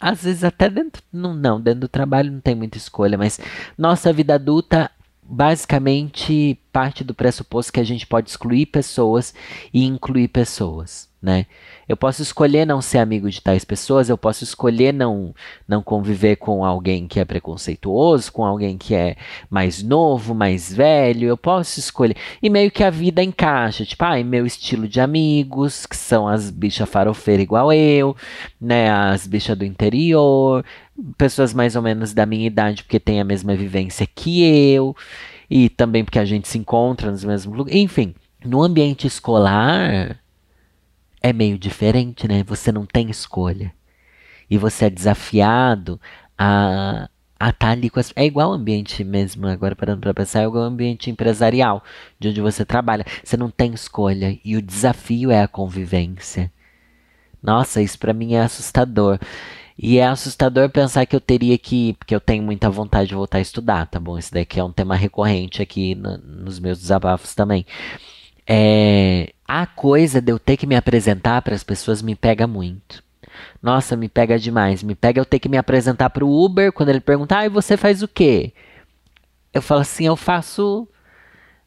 às 0.00 0.22
vezes 0.22 0.44
até 0.44 0.70
dentro, 0.70 1.02
não, 1.12 1.34
não, 1.34 1.60
dentro 1.60 1.80
do 1.80 1.88
trabalho 1.88 2.30
não 2.30 2.40
tem 2.40 2.54
muita 2.54 2.78
escolha, 2.78 3.18
mas 3.18 3.40
nossa 3.76 4.12
vida 4.12 4.34
adulta 4.34 4.90
basicamente 5.22 6.58
parte 6.72 7.04
do 7.04 7.14
pressuposto 7.14 7.72
que 7.72 7.80
a 7.80 7.84
gente 7.84 8.06
pode 8.06 8.30
excluir 8.30 8.66
pessoas 8.66 9.34
e 9.72 9.84
incluir 9.84 10.28
pessoas 10.28 11.07
né? 11.20 11.46
Eu 11.88 11.96
posso 11.96 12.22
escolher 12.22 12.66
não 12.66 12.80
ser 12.80 12.98
amigo 12.98 13.28
de 13.30 13.40
tais 13.40 13.64
pessoas, 13.64 14.08
eu 14.08 14.18
posso 14.18 14.44
escolher 14.44 14.92
não 14.92 15.34
não 15.66 15.82
conviver 15.82 16.36
com 16.36 16.64
alguém 16.64 17.08
que 17.08 17.18
é 17.18 17.24
preconceituoso, 17.24 18.32
com 18.32 18.44
alguém 18.44 18.78
que 18.78 18.94
é 18.94 19.16
mais 19.50 19.82
novo, 19.82 20.34
mais 20.34 20.72
velho, 20.72 21.26
eu 21.28 21.36
posso 21.36 21.80
escolher. 21.80 22.16
E 22.42 22.48
meio 22.50 22.70
que 22.70 22.84
a 22.84 22.90
vida 22.90 23.22
encaixa, 23.22 23.84
tipo, 23.84 24.04
ai, 24.04 24.20
ah, 24.20 24.24
meu 24.24 24.46
estilo 24.46 24.86
de 24.86 25.00
amigos, 25.00 25.86
que 25.86 25.96
são 25.96 26.28
as 26.28 26.50
bichas 26.50 26.88
farofeiras 26.88 27.42
igual 27.42 27.72
eu, 27.72 28.16
né, 28.60 28.90
as 28.90 29.26
bichas 29.26 29.56
do 29.56 29.64
interior, 29.64 30.64
pessoas 31.16 31.54
mais 31.54 31.74
ou 31.76 31.82
menos 31.82 32.12
da 32.12 32.26
minha 32.26 32.46
idade, 32.46 32.82
porque 32.84 33.00
tem 33.00 33.20
a 33.20 33.24
mesma 33.24 33.54
vivência 33.56 34.06
que 34.06 34.42
eu, 34.72 34.94
e 35.50 35.68
também 35.68 36.04
porque 36.04 36.18
a 36.18 36.24
gente 36.24 36.48
se 36.48 36.58
encontra 36.58 37.10
nos 37.10 37.24
mesmos 37.24 37.56
lugares, 37.56 37.80
enfim. 37.80 38.14
No 38.44 38.62
ambiente 38.62 39.06
escolar, 39.06 40.16
é 41.22 41.32
meio 41.32 41.58
diferente, 41.58 42.28
né? 42.28 42.42
Você 42.44 42.72
não 42.72 42.86
tem 42.86 43.10
escolha. 43.10 43.74
E 44.50 44.56
você 44.58 44.86
é 44.86 44.90
desafiado 44.90 46.00
a 46.36 47.08
a 47.40 47.50
estar 47.50 47.66
tá 47.68 47.72
ali 47.72 47.88
com 47.88 48.00
as. 48.00 48.12
É 48.16 48.24
igual 48.24 48.50
o 48.50 48.54
ambiente 48.54 49.04
mesmo, 49.04 49.46
agora 49.46 49.76
parando 49.76 50.00
para 50.00 50.14
pensar, 50.14 50.42
é 50.42 50.44
igual 50.46 50.64
o 50.64 50.66
ambiente 50.66 51.10
empresarial, 51.10 51.82
de 52.18 52.28
onde 52.28 52.40
você 52.40 52.64
trabalha. 52.64 53.04
Você 53.22 53.36
não 53.36 53.50
tem 53.50 53.72
escolha. 53.74 54.38
E 54.44 54.56
o 54.56 54.62
desafio 54.62 55.30
é 55.30 55.42
a 55.42 55.48
convivência. 55.48 56.52
Nossa, 57.42 57.80
isso 57.82 57.98
para 57.98 58.12
mim 58.12 58.34
é 58.34 58.40
assustador. 58.40 59.18
E 59.78 59.98
é 59.98 60.06
assustador 60.06 60.68
pensar 60.70 61.06
que 61.06 61.14
eu 61.14 61.20
teria 61.20 61.56
que. 61.58 61.94
Porque 61.94 62.14
eu 62.14 62.20
tenho 62.20 62.42
muita 62.42 62.68
vontade 62.68 63.08
de 63.08 63.14
voltar 63.14 63.38
a 63.38 63.40
estudar, 63.40 63.86
tá 63.86 64.00
bom? 64.00 64.18
Esse 64.18 64.32
daqui 64.32 64.58
é 64.58 64.64
um 64.64 64.72
tema 64.72 64.96
recorrente 64.96 65.62
aqui 65.62 65.94
no, 65.94 66.18
nos 66.18 66.58
meus 66.58 66.80
desabafos 66.80 67.34
também. 67.34 67.64
É, 68.50 69.32
a 69.46 69.66
coisa 69.66 70.22
de 70.22 70.32
eu 70.32 70.38
ter 70.38 70.56
que 70.56 70.66
me 70.66 70.74
apresentar 70.74 71.42
para 71.42 71.54
as 71.54 71.62
pessoas 71.62 72.00
me 72.00 72.14
pega 72.14 72.46
muito. 72.46 73.04
Nossa, 73.62 73.94
me 73.94 74.08
pega 74.08 74.38
demais. 74.38 74.82
Me 74.82 74.94
pega 74.94 75.20
eu 75.20 75.24
ter 75.24 75.38
que 75.38 75.48
me 75.48 75.58
apresentar 75.58 76.08
para 76.10 76.24
o 76.24 76.44
Uber 76.44 76.72
quando 76.72 76.88
ele 76.88 77.00
perguntar, 77.00 77.40
ah, 77.40 77.46
e 77.46 77.50
você 77.50 77.76
faz 77.76 78.02
o 78.02 78.08
quê? 78.08 78.52
Eu 79.52 79.60
falo 79.60 79.82
assim, 79.82 80.06
eu 80.06 80.16
faço. 80.16 80.88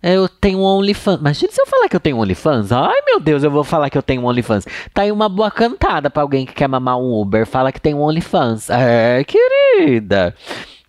Eu 0.02 0.28
tenho 0.28 0.60
um 0.60 0.64
OnlyFans. 0.64 1.20
Imagina 1.20 1.52
se 1.52 1.62
eu 1.62 1.68
falar 1.68 1.88
que 1.88 1.96
eu 1.96 2.00
tenho 2.00 2.18
OnlyFans. 2.18 2.72
Ai, 2.72 3.02
meu 3.06 3.20
Deus, 3.20 3.44
eu 3.44 3.52
vou 3.52 3.64
falar 3.64 3.90
que 3.92 3.98
eu 3.98 4.02
tenho 4.02 4.26
OnlyFans. 4.26 4.66
Tá 4.92 5.04
aí 5.04 5.12
uma 5.12 5.30
boa 5.30 5.52
cantada 5.52 6.10
para 6.10 6.24
alguém 6.24 6.46
que 6.46 6.54
quer 6.54 6.68
mamar 6.68 6.98
um 6.98 7.22
Uber. 7.22 7.46
Fala 7.46 7.72
que 7.72 7.80
tem 7.80 7.94
um 7.94 8.02
OnlyFans. 8.02 8.70
É, 8.72 9.24
querida. 9.24 10.36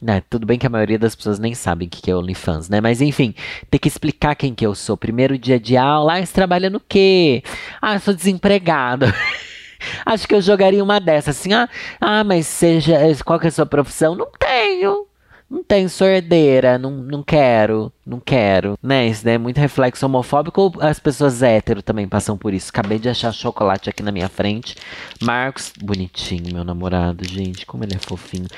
Né, 0.03 0.21
tudo 0.29 0.45
bem 0.45 0.59
que 0.59 0.67
a 0.67 0.71
maioria 0.71 0.99
das 0.99 1.15
pessoas 1.15 1.39
nem 1.39 1.55
sabem 1.55 1.87
o 1.87 1.91
que 1.91 2.11
é 2.11 2.17
OnlyFans, 2.17 2.69
né? 2.69 2.81
Mas 2.81 3.01
enfim, 3.01 3.33
ter 3.71 3.79
que 3.79 3.87
explicar 3.87 4.35
quem 4.35 4.53
que 4.53 4.67
eu 4.67 4.75
sou. 4.75 4.97
Primeiro 4.97 5.39
dia 5.39 5.61
de 5.61 5.77
aula, 5.77 6.19
ah, 6.19 6.27
você 6.27 6.33
trabalha 6.33 6.69
no 6.69 6.81
quê? 6.81 7.45
Ah, 7.81 7.95
eu 7.95 8.01
sou 8.01 8.13
desempregado. 8.13 9.07
Acho 10.05 10.27
que 10.27 10.35
eu 10.35 10.41
jogaria 10.41 10.83
uma 10.83 10.99
dessas, 10.99 11.39
assim, 11.39 11.53
ah, 11.53 11.69
ah, 12.01 12.25
mas 12.25 12.49
seja, 12.49 12.99
qual 13.25 13.39
que 13.39 13.47
é 13.47 13.49
a 13.49 13.53
sua 13.53 13.65
profissão? 13.65 14.17
Não 14.17 14.29
tenho. 14.37 15.07
Não 15.49 15.63
tenho 15.63 15.89
sordeira, 15.89 16.79
não, 16.79 16.91
não 16.91 17.23
quero, 17.23 17.93
não 18.05 18.19
quero. 18.19 18.77
Né? 18.83 19.07
Isso 19.07 19.23
daí 19.23 19.35
é 19.35 19.39
muito 19.39 19.59
reflexo 19.59 20.07
homofóbico. 20.07 20.73
As 20.81 20.99
pessoas 20.99 21.43
hétero 21.43 21.83
também 21.83 22.09
passam 22.09 22.39
por 22.39 22.55
isso. 22.55 22.71
Acabei 22.71 22.99
de 22.99 23.09
achar 23.09 23.31
chocolate 23.33 23.91
aqui 23.91 24.03
na 24.03 24.11
minha 24.11 24.31
frente. 24.31 24.75
Marcos, 25.21 25.73
bonitinho, 25.81 26.55
meu 26.55 26.65
namorado, 26.65 27.23
gente, 27.29 27.67
como 27.67 27.85
ele 27.85 27.95
é 27.95 27.99
fofinho 27.99 28.49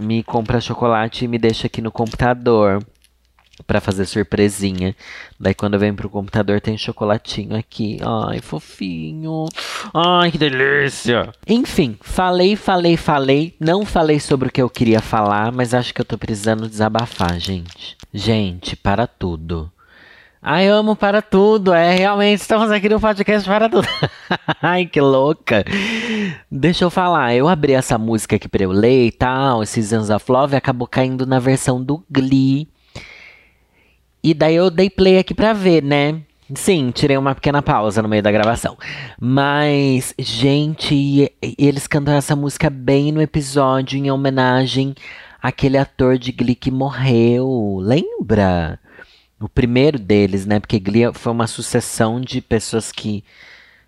me 0.00 0.22
compra 0.22 0.60
chocolate 0.60 1.24
e 1.24 1.28
me 1.28 1.38
deixa 1.38 1.66
aqui 1.66 1.80
no 1.80 1.90
computador 1.90 2.84
para 3.66 3.80
fazer 3.80 4.04
surpresinha. 4.06 4.94
Daí 5.38 5.54
quando 5.54 5.78
venho 5.78 5.94
pro 5.94 6.10
computador 6.10 6.60
tem 6.60 6.76
chocolatinho 6.76 7.56
aqui. 7.56 7.98
Ai, 8.02 8.40
fofinho. 8.40 9.46
Ai, 9.92 10.30
que 10.30 10.38
delícia. 10.38 11.32
Enfim, 11.46 11.96
falei, 12.00 12.56
falei, 12.56 12.96
falei. 12.96 13.54
Não 13.60 13.84
falei 13.84 14.18
sobre 14.18 14.48
o 14.48 14.52
que 14.52 14.62
eu 14.62 14.70
queria 14.70 15.00
falar, 15.00 15.52
mas 15.52 15.74
acho 15.74 15.94
que 15.94 16.00
eu 16.00 16.04
tô 16.04 16.18
precisando 16.18 16.68
desabafar, 16.68 17.38
gente. 17.38 17.96
Gente, 18.12 18.76
para 18.76 19.06
tudo. 19.06 19.70
Ai, 20.46 20.68
amo 20.68 20.94
para 20.94 21.22
tudo. 21.22 21.72
É, 21.72 21.94
realmente 21.94 22.42
estamos 22.42 22.70
aqui 22.70 22.86
no 22.86 23.00
podcast 23.00 23.48
para 23.48 23.66
tudo. 23.66 23.88
Ai, 24.60 24.84
que 24.84 25.00
louca. 25.00 25.64
Deixa 26.50 26.84
eu 26.84 26.90
falar, 26.90 27.34
eu 27.34 27.48
abri 27.48 27.72
essa 27.72 27.96
música 27.96 28.36
aqui 28.36 28.46
pra 28.46 28.62
eu 28.62 28.70
ler 28.70 29.06
e 29.06 29.10
tal, 29.10 29.64
Seasons 29.64 30.10
of 30.10 30.30
Love, 30.30 30.54
acabou 30.54 30.86
caindo 30.86 31.24
na 31.24 31.38
versão 31.38 31.82
do 31.82 32.04
Glee. 32.10 32.68
E 34.22 34.34
daí 34.34 34.54
eu 34.54 34.70
dei 34.70 34.90
play 34.90 35.16
aqui 35.16 35.32
pra 35.32 35.54
ver, 35.54 35.82
né? 35.82 36.20
Sim, 36.54 36.90
tirei 36.90 37.16
uma 37.16 37.34
pequena 37.34 37.62
pausa 37.62 38.02
no 38.02 38.08
meio 38.08 38.22
da 38.22 38.30
gravação. 38.30 38.76
Mas, 39.18 40.12
gente, 40.18 41.32
eles 41.56 41.86
cantam 41.86 42.12
essa 42.12 42.36
música 42.36 42.68
bem 42.68 43.12
no 43.12 43.22
episódio 43.22 43.96
em 43.98 44.10
homenagem 44.10 44.94
àquele 45.42 45.78
ator 45.78 46.18
de 46.18 46.32
Glee 46.32 46.54
que 46.54 46.70
morreu. 46.70 47.78
Lembra? 47.80 48.78
O 49.40 49.48
primeiro 49.48 49.98
deles, 49.98 50.46
né? 50.46 50.60
Porque 50.60 50.78
Glee 50.78 51.12
foi 51.14 51.32
uma 51.32 51.46
sucessão 51.46 52.20
de 52.20 52.40
pessoas 52.40 52.92
que. 52.92 53.24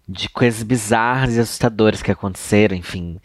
de 0.09 0.29
coisas 0.29 0.63
bizarras 0.63 1.37
e 1.37 1.41
assustadoras 1.41 2.03
que 2.03 2.11
aconteceram, 2.11 2.77
enfim. 2.77 3.21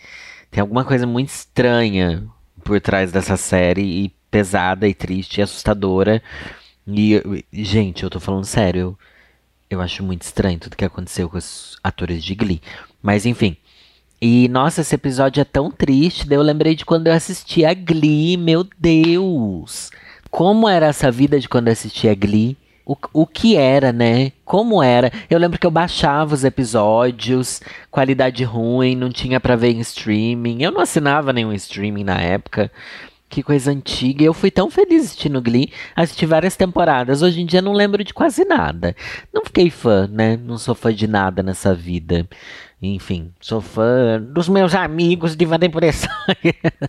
Tem 0.49 0.61
alguma 0.61 0.83
coisa 0.83 1.07
muito 1.07 1.29
estranha 1.29 2.27
por 2.63 2.79
trás 2.81 3.11
dessa 3.11 3.37
série 3.37 3.81
e 3.81 4.09
pesada 4.29 4.87
e 4.87 4.93
triste 4.93 5.37
e 5.37 5.41
assustadora. 5.41 6.21
E, 6.87 7.45
gente, 7.53 8.03
eu 8.03 8.09
tô 8.09 8.19
falando 8.19 8.45
sério. 8.45 8.81
Eu, 8.81 8.97
eu 9.69 9.81
acho 9.81 10.03
muito 10.03 10.23
estranho 10.23 10.59
tudo 10.59 10.75
que 10.75 10.85
aconteceu 10.85 11.29
com 11.29 11.37
os 11.37 11.77
atores 11.83 12.23
de 12.23 12.35
Glee. 12.35 12.61
Mas 13.01 13.25
enfim. 13.25 13.55
E 14.21 14.47
nossa, 14.49 14.81
esse 14.81 14.93
episódio 14.93 15.41
é 15.41 15.45
tão 15.45 15.71
triste. 15.71 16.27
Daí 16.27 16.37
eu 16.37 16.43
lembrei 16.43 16.75
de 16.75 16.85
quando 16.85 17.07
eu 17.07 17.13
assisti 17.13 17.65
a 17.65 17.73
Glee. 17.73 18.37
Meu 18.37 18.67
Deus! 18.77 19.89
Como 20.31 20.67
era 20.67 20.87
essa 20.87 21.11
vida 21.11 21.39
de 21.39 21.49
quando 21.49 21.67
eu 21.67 21.73
assistia 21.73 22.15
Glee. 22.15 22.57
O, 22.83 22.95
o 23.13 23.27
que 23.27 23.55
era, 23.55 23.91
né? 23.91 24.31
Como 24.43 24.81
era. 24.81 25.11
Eu 25.29 25.37
lembro 25.37 25.59
que 25.59 25.67
eu 25.67 25.71
baixava 25.71 26.33
os 26.33 26.43
episódios, 26.43 27.61
qualidade 27.91 28.43
ruim, 28.43 28.95
não 28.95 29.09
tinha 29.09 29.39
para 29.39 29.55
ver 29.55 29.71
em 29.71 29.79
streaming. 29.81 30.63
Eu 30.63 30.71
não 30.71 30.81
assinava 30.81 31.31
nenhum 31.31 31.53
streaming 31.53 32.05
na 32.05 32.19
época. 32.19 32.71
Que 33.29 33.43
coisa 33.43 33.71
antiga. 33.71 34.23
Eu 34.23 34.33
fui 34.33 34.49
tão 34.49 34.69
feliz 34.69 35.05
assistindo 35.05 35.41
Glee. 35.41 35.71
Assisti 35.95 36.25
várias 36.25 36.55
temporadas. 36.55 37.21
Hoje 37.21 37.41
em 37.41 37.45
dia 37.45 37.61
não 37.61 37.71
lembro 37.71 38.03
de 38.03 38.13
quase 38.13 38.43
nada. 38.43 38.95
Não 39.31 39.45
fiquei 39.45 39.69
fã, 39.69 40.07
né? 40.07 40.37
Não 40.37 40.57
sou 40.57 40.73
fã 40.73 40.93
de 40.93 41.07
nada 41.07 41.43
nessa 41.43 41.73
vida. 41.73 42.27
Enfim, 42.83 43.31
sou 43.39 43.61
fã 43.61 44.19
dos 44.19 44.49
meus 44.49 44.73
amigos 44.73 45.35
de 45.35 45.45
Depressão. 45.45 46.09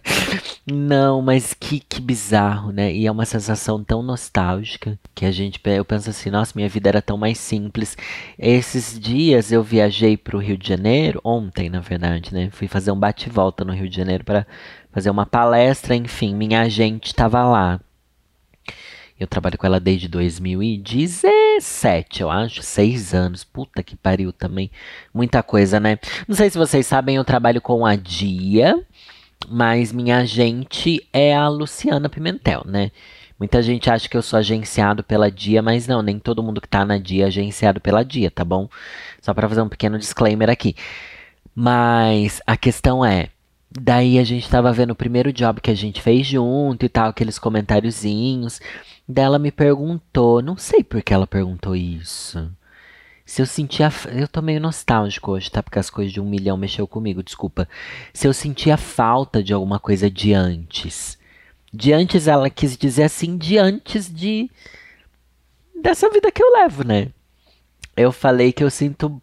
Não, 0.66 1.20
mas 1.20 1.52
que, 1.52 1.80
que 1.80 2.00
bizarro, 2.00 2.72
né? 2.72 2.90
E 2.90 3.06
é 3.06 3.12
uma 3.12 3.26
sensação 3.26 3.84
tão 3.84 4.02
nostálgica 4.02 4.99
que 5.14 5.26
a 5.26 5.30
gente 5.30 5.61
eu 5.66 5.84
penso 5.84 6.08
assim, 6.08 6.30
nossa, 6.30 6.52
minha 6.56 6.68
vida 6.68 6.88
era 6.88 7.02
tão 7.02 7.18
mais 7.18 7.37
simples. 7.37 7.94
Esses 8.38 8.99
dias 8.99 9.52
eu 9.52 9.62
viajei 9.62 10.16
para 10.16 10.34
o 10.34 10.40
Rio 10.40 10.56
de 10.56 10.66
Janeiro, 10.66 11.20
ontem, 11.22 11.68
na 11.68 11.80
verdade, 11.80 12.32
né? 12.32 12.49
Fui 12.52 12.68
fazer 12.68 12.90
um 12.90 12.99
bate-volta 12.99 13.62
no 13.62 13.75
Rio 13.75 13.88
de 13.88 13.96
Janeiro 13.96 14.25
para 14.25 14.46
fazer 14.90 15.11
uma 15.11 15.26
palestra, 15.26 15.94
enfim, 15.94 16.34
minha 16.34 16.62
agente 16.62 17.08
estava 17.08 17.44
lá. 17.44 17.78
Eu 19.20 19.26
trabalho 19.26 19.58
com 19.58 19.66
ela 19.66 19.78
desde 19.78 20.08
2017, 20.08 21.41
eu 22.21 22.30
acho. 22.30 22.62
Seis 22.62 23.14
anos. 23.14 23.44
Puta 23.44 23.82
que 23.82 23.97
pariu 23.97 24.32
também. 24.32 24.71
Muita 25.12 25.42
coisa, 25.42 25.78
né? 25.80 25.99
Não 26.26 26.37
sei 26.37 26.50
se 26.50 26.59
vocês 26.59 26.87
sabem, 26.87 27.16
eu 27.16 27.25
trabalho 27.25 27.61
com 27.61 27.85
a 27.85 27.97
Dia, 27.97 28.75
mas 29.49 29.92
minha 29.92 30.18
agente 30.18 31.06
é 31.12 31.35
a 31.35 31.49
Luciana 31.49 32.09
Pimentel, 32.09 32.62
né? 32.66 32.90
Muita 33.38 33.61
gente 33.61 33.90
acha 33.90 34.09
que 34.09 34.16
eu 34.16 34.23
sou 34.23 34.38
agenciado 34.38 35.02
pela 35.02 35.28
Dia, 35.28 35.61
mas 35.61 35.88
não, 35.88 36.00
nem 36.00 36.16
todo 36.18 36.42
mundo 36.44 36.61
que 36.61 36.68
tá 36.68 36.85
na 36.85 36.97
Dia 36.97 37.25
é 37.25 37.26
agenciado 37.26 37.80
pela 37.80 38.04
Dia, 38.04 38.30
tá 38.30 38.44
bom? 38.44 38.68
Só 39.21 39.35
para 39.35 39.49
fazer 39.49 39.62
um 39.62 39.68
pequeno 39.68 39.99
disclaimer 39.99 40.49
aqui. 40.49 40.76
Mas 41.54 42.40
a 42.47 42.56
questão 42.56 43.04
é, 43.04 43.30
daí 43.80 44.18
a 44.18 44.25
gente 44.25 44.49
tava 44.49 44.73
vendo 44.73 44.92
o 44.92 44.97
primeiro 44.97 45.32
job 45.32 45.61
que 45.61 45.73
a 45.73 45.75
gente 45.75 46.00
fez 46.00 46.26
junto 46.26 46.87
e 46.87 46.88
tal, 46.88 47.09
aqueles 47.09 47.38
comentáriozinhos. 47.38 48.61
Dela 49.12 49.38
me 49.38 49.52
perguntou, 49.52 50.40
não 50.40 50.57
sei 50.57 50.83
por 50.83 51.02
que 51.02 51.12
ela 51.12 51.26
perguntou 51.26 51.76
isso. 51.76 52.50
Se 53.26 53.42
eu 53.42 53.47
sentia. 53.47 53.92
Eu 54.11 54.26
tô 54.26 54.40
meio 54.40 54.59
nostálgico 54.59 55.33
hoje, 55.33 55.50
tá? 55.50 55.62
Porque 55.62 55.78
as 55.78 55.90
coisas 55.90 56.12
de 56.12 56.21
um 56.21 56.28
milhão 56.28 56.57
mexeu 56.57 56.87
comigo, 56.87 57.23
desculpa. 57.23 57.69
Se 58.12 58.26
eu 58.26 58.33
sentia 58.33 58.76
falta 58.78 59.42
de 59.42 59.52
alguma 59.52 59.78
coisa 59.78 60.11
de 60.11 60.33
antes. 60.33 61.19
De 61.73 61.92
antes, 61.92 62.26
ela 62.26 62.49
quis 62.49 62.76
dizer 62.76 63.04
assim, 63.04 63.37
de 63.37 63.59
antes 63.59 64.12
de. 64.12 64.50
dessa 65.83 66.09
vida 66.09 66.33
que 66.33 66.42
eu 66.42 66.50
levo, 66.50 66.83
né? 66.83 67.09
Eu 67.95 68.12
falei 68.12 68.50
que 68.50 68.64
eu 68.64 68.71
sinto. 68.71 69.21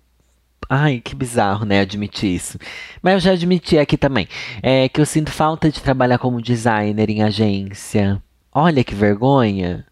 Ai, 0.70 1.02
que 1.02 1.16
bizarro, 1.16 1.66
né? 1.66 1.80
Admitir 1.80 2.36
isso. 2.36 2.60
Mas 3.02 3.16
eu 3.16 3.20
já 3.20 3.32
admiti 3.32 3.78
aqui 3.80 3.98
também. 3.98 4.28
É 4.62 4.88
que 4.88 5.02
eu 5.02 5.06
sinto 5.06 5.32
falta 5.32 5.72
de 5.72 5.82
trabalhar 5.82 6.20
como 6.20 6.42
designer 6.42 7.10
em 7.10 7.24
agência 7.24 8.22
Olha 8.62 8.84
que 8.84 8.94
vergonha. 8.94 9.86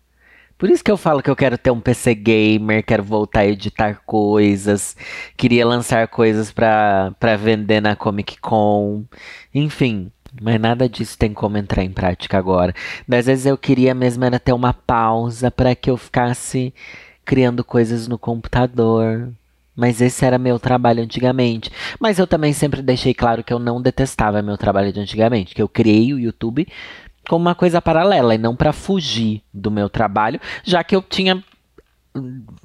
Por 0.58 0.70
isso 0.70 0.84
que 0.84 0.92
eu 0.92 0.98
falo 0.98 1.24
que 1.24 1.30
eu 1.30 1.38
quero 1.38 1.58
ter 1.58 1.72
um 1.72 1.80
PC 1.80 2.14
gamer, 2.14 2.84
quero 2.84 3.02
voltar 3.02 3.42
a 3.42 3.48
editar 3.48 4.02
coisas, 4.06 4.94
queria 5.38 5.66
lançar 5.66 6.06
coisas 6.10 6.52
para 6.52 7.38
vender 7.40 7.80
na 7.80 7.96
Comic 7.96 8.38
Con, 8.42 9.06
enfim. 9.56 10.12
Mas 10.42 10.60
nada 10.60 10.90
disso 10.90 11.18
tem 11.18 11.34
como 11.34 11.58
entrar 11.58 11.82
em 11.82 11.92
prática 11.92 12.38
agora. 12.38 12.76
Às 13.10 13.28
vezes 13.28 13.46
eu 13.46 13.58
queria 13.58 13.96
mesmo 13.96 14.26
era 14.26 14.38
ter 14.38 14.52
uma 14.52 14.74
pausa 14.74 15.50
para 15.50 15.74
que 15.74 15.90
eu 15.90 15.96
ficasse 15.96 16.74
criando 17.24 17.64
coisas 17.64 18.06
no 18.10 18.20
computador. 18.20 19.30
Mas 19.74 20.02
esse 20.02 20.26
era 20.26 20.38
meu 20.38 20.60
trabalho 20.60 21.04
antigamente. 21.04 21.72
Mas 22.00 22.20
eu 22.20 22.28
também 22.28 22.52
sempre 22.52 22.82
deixei 22.82 23.14
claro 23.14 23.44
que 23.44 23.54
eu 23.54 23.60
não 23.60 23.82
detestava 23.82 24.42
meu 24.42 24.58
trabalho 24.58 24.92
de 24.92 25.00
antigamente, 25.00 25.56
que 25.56 25.62
eu 25.62 25.70
criei 25.70 26.14
o 26.14 26.20
YouTube 26.20 26.68
como 27.28 27.46
uma 27.46 27.56
coisa 27.56 27.82
paralela 27.82 28.36
e 28.36 28.38
não 28.38 28.56
para 28.56 28.74
fugir 28.74 29.42
do 29.54 29.70
meu 29.70 29.90
trabalho, 29.90 30.40
já 30.64 30.84
que 30.84 30.96
eu 30.96 31.02
tinha 31.02 31.44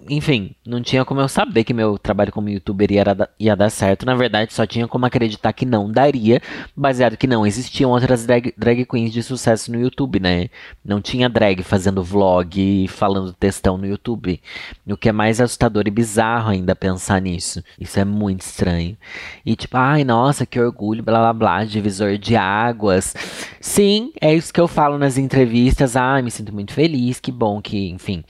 enfim, 0.08 0.54
não 0.66 0.82
tinha 0.82 1.04
como 1.04 1.20
eu 1.20 1.28
saber 1.28 1.64
que 1.64 1.72
meu 1.72 1.98
trabalho 1.98 2.32
como 2.32 2.48
youtuber 2.48 2.90
ia, 2.90 3.04
ia 3.38 3.56
dar 3.56 3.70
certo. 3.70 4.04
Na 4.04 4.14
verdade, 4.14 4.52
só 4.52 4.66
tinha 4.66 4.88
como 4.88 5.06
acreditar 5.06 5.52
que 5.52 5.64
não 5.64 5.90
daria, 5.90 6.40
baseado 6.76 7.16
que 7.16 7.26
não 7.26 7.46
existiam 7.46 7.90
outras 7.90 8.26
drag, 8.26 8.52
drag 8.56 8.84
queens 8.84 9.12
de 9.12 9.22
sucesso 9.22 9.70
no 9.72 9.80
YouTube, 9.80 10.20
né? 10.20 10.48
Não 10.84 11.00
tinha 11.00 11.28
drag 11.28 11.62
fazendo 11.62 12.02
vlog 12.02 12.60
e 12.60 12.88
falando 12.88 13.32
textão 13.32 13.76
no 13.76 13.86
YouTube. 13.86 14.40
O 14.86 14.96
que 14.96 15.08
é 15.08 15.12
mais 15.12 15.40
assustador 15.40 15.84
e 15.86 15.90
bizarro 15.90 16.50
ainda 16.50 16.74
pensar 16.74 17.20
nisso. 17.20 17.62
Isso 17.78 17.98
é 17.98 18.04
muito 18.04 18.42
estranho. 18.42 18.96
E 19.44 19.56
tipo, 19.56 19.76
ai, 19.76 20.04
nossa, 20.04 20.46
que 20.46 20.60
orgulho, 20.60 21.02
blá 21.02 21.18
blá 21.18 21.32
blá, 21.32 21.64
divisor 21.64 22.18
de 22.18 22.36
águas. 22.36 23.14
Sim, 23.60 24.12
é 24.20 24.34
isso 24.34 24.52
que 24.52 24.60
eu 24.60 24.68
falo 24.68 24.98
nas 24.98 25.18
entrevistas. 25.18 25.96
Ai, 25.96 26.22
me 26.22 26.30
sinto 26.30 26.52
muito 26.52 26.72
feliz, 26.72 27.20
que 27.20 27.32
bom 27.32 27.60
que, 27.60 27.88
enfim 27.90 28.24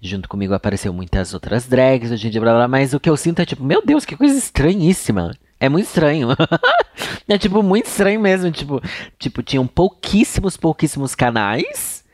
Junto 0.00 0.28
comigo 0.28 0.54
apareceu 0.54 0.92
muitas 0.92 1.32
outras 1.32 1.66
drags, 1.66 2.10
hoje 2.10 2.26
em 2.26 2.30
dia, 2.30 2.40
blá, 2.40 2.54
blá, 2.54 2.68
mas 2.68 2.92
o 2.92 3.00
que 3.00 3.08
eu 3.08 3.16
sinto 3.16 3.40
é 3.40 3.46
tipo, 3.46 3.64
meu 3.64 3.84
Deus, 3.84 4.04
que 4.04 4.16
coisa 4.16 4.36
estranhíssima. 4.36 5.32
É 5.58 5.68
muito 5.68 5.86
estranho. 5.86 6.28
é 7.26 7.38
tipo, 7.38 7.62
muito 7.62 7.86
estranho 7.86 8.20
mesmo. 8.20 8.50
Tipo, 8.50 8.80
tipo, 9.18 9.42
tinham 9.42 9.66
pouquíssimos, 9.66 10.56
pouquíssimos 10.56 11.14
canais. 11.14 12.04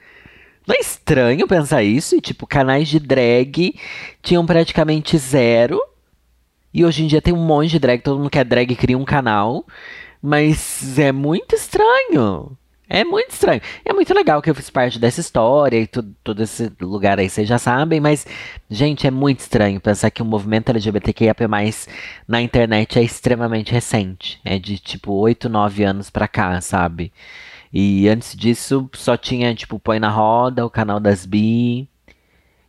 Não 0.66 0.77
é 0.77 0.79
estranho 0.79 1.49
pensar 1.49 1.83
isso? 1.83 2.14
E, 2.14 2.21
tipo, 2.21 2.47
canais 2.47 2.88
de 2.88 3.01
drag 3.01 3.75
tinham 4.23 4.47
praticamente 4.47 5.18
zero. 5.18 5.81
E 6.73 6.85
hoje 6.85 7.03
em 7.03 7.07
dia 7.09 7.21
tem 7.21 7.35
um 7.35 7.45
monte 7.45 7.73
de 7.73 7.79
drag, 7.81 8.01
todo 8.01 8.18
mundo 8.18 8.31
que 8.31 8.38
é 8.38 8.45
drag 8.45 8.75
cria 8.77 8.97
um 8.97 9.05
canal. 9.05 9.66
Mas 10.23 10.99
é 10.99 11.11
muito 11.11 11.57
estranho. 11.57 12.57
É 12.94 13.05
muito 13.05 13.31
estranho. 13.31 13.62
É 13.87 13.92
muito 13.94 14.12
legal 14.12 14.42
que 14.42 14.50
eu 14.50 14.55
fiz 14.55 14.68
parte 14.68 14.98
dessa 14.98 15.18
história 15.18 15.78
e 15.78 15.87
tudo, 15.87 16.14
todo 16.22 16.42
esse 16.42 16.70
lugar 16.78 17.18
aí, 17.18 17.26
vocês 17.26 17.48
já 17.48 17.57
sabem, 17.57 18.00
mas, 18.00 18.26
gente, 18.68 19.07
é 19.07 19.11
muito 19.11 19.40
estranho 19.40 19.81
pensar 19.81 20.11
que 20.11 20.20
o 20.20 20.26
movimento 20.26 20.68
LGBTQIAP+, 20.68 21.42
na 22.28 22.42
internet 22.42 22.98
é 22.98 23.02
extremamente 23.02 23.72
recente. 23.72 24.38
É 24.44 24.59
de, 24.59 24.78
tipo, 24.78 25.11
8, 25.14 25.48
9 25.48 25.83
anos 25.85 26.11
pra 26.11 26.28
cá, 26.28 26.61
sabe? 26.61 27.11
E 27.72 28.07
antes 28.11 28.37
disso, 28.37 28.90
só 28.92 29.16
tinha, 29.16 29.55
tipo, 29.55 29.78
Põe 29.78 29.98
na 29.98 30.11
Roda, 30.11 30.66
o 30.66 30.70
canal 30.70 31.00
das 31.00 31.24
Bi. 31.24 31.88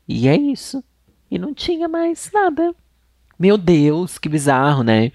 E 0.07 0.29
é 0.29 0.37
isso. 0.37 0.81
E 1.29 1.37
não 1.37 1.53
tinha 1.53 1.89
mais 1.89 2.31
nada. 2.33 2.73
Meu 3.37 3.57
Deus, 3.57 4.17
que 4.17 4.29
bizarro, 4.29 4.83
né? 4.83 5.11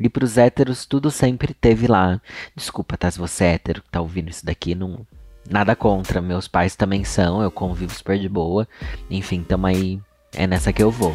E 0.00 0.08
pros 0.08 0.38
héteros, 0.38 0.86
tudo 0.86 1.10
sempre 1.10 1.52
teve 1.52 1.86
lá. 1.86 2.20
Desculpa, 2.56 2.96
tá? 2.96 3.10
Se 3.10 3.18
você 3.18 3.44
é 3.44 3.52
hétero 3.52 3.82
que 3.82 3.90
tá 3.90 4.00
ouvindo 4.00 4.30
isso 4.30 4.46
daqui, 4.46 4.74
não. 4.74 5.06
Nada 5.48 5.76
contra. 5.76 6.22
Meus 6.22 6.48
pais 6.48 6.74
também 6.74 7.04
são, 7.04 7.42
eu 7.42 7.50
convivo 7.50 7.92
super 7.94 8.18
de 8.18 8.28
boa. 8.28 8.66
Enfim, 9.10 9.42
tamo 9.42 9.66
aí. 9.66 10.00
É 10.34 10.46
nessa 10.46 10.72
que 10.72 10.82
eu 10.82 10.90
vou. 10.90 11.14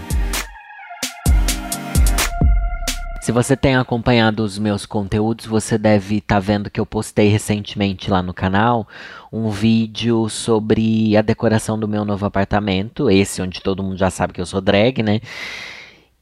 Se 3.26 3.32
você 3.32 3.58
tem 3.58 3.76
acompanhado 3.76 4.44
os 4.44 4.60
meus 4.60 4.86
conteúdos, 4.86 5.48
você 5.48 5.80
deve 5.80 6.18
estar 6.18 6.36
tá 6.36 6.40
vendo 6.40 6.70
que 6.70 6.80
eu 6.80 6.86
postei 6.86 7.28
recentemente 7.28 8.12
lá 8.12 8.22
no 8.22 8.36
canal 8.36 8.88
um 9.34 9.50
vídeo 9.50 10.30
sobre 10.30 11.18
a 11.18 11.24
decoração 11.24 11.80
do 11.80 11.88
meu 11.88 12.06
novo 12.06 12.24
apartamento, 12.24 13.10
esse 13.10 13.42
onde 13.42 13.62
todo 13.62 13.82
mundo 13.82 13.98
já 13.98 14.12
sabe 14.12 14.32
que 14.32 14.40
eu 14.40 14.46
sou 14.46 14.62
drag, 14.62 15.02
né? 15.02 15.22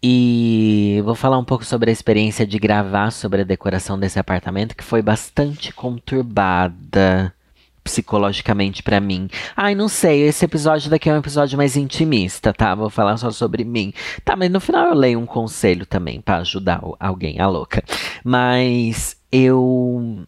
E 0.05 1.01
vou 1.05 1.15
falar 1.15 1.37
um 1.37 1.45
pouco 1.45 1.63
sobre 1.63 1.89
a 1.89 1.93
experiência 1.93 2.45
de 2.45 2.59
gravar 2.59 3.09
sobre 3.09 3.39
a 3.39 3.45
decoração 3.45 3.97
desse 3.97 4.19
apartamento, 4.19 4.75
que 4.75 4.83
foi 4.83 5.01
bastante 5.01 5.71
conturbada 5.71 7.33
psicologicamente 7.81 8.83
para 8.83 8.99
mim. 8.99 9.29
Ai, 9.55 9.73
não 9.75 9.87
sei, 9.87 10.23
esse 10.23 10.43
episódio 10.43 10.89
daqui 10.89 11.09
é 11.09 11.13
um 11.13 11.19
episódio 11.19 11.57
mais 11.57 11.77
intimista, 11.77 12.53
tá? 12.53 12.75
Vou 12.75 12.89
falar 12.89 13.15
só 13.15 13.31
sobre 13.31 13.63
mim. 13.63 13.93
Tá, 14.25 14.35
mas 14.35 14.51
no 14.51 14.59
final 14.59 14.87
eu 14.87 14.93
leio 14.93 15.19
um 15.19 15.25
conselho 15.25 15.85
também 15.85 16.19
para 16.19 16.37
ajudar 16.37 16.81
alguém, 16.99 17.39
a 17.39 17.47
louca. 17.47 17.81
Mas 18.25 19.15
eu 19.31 20.25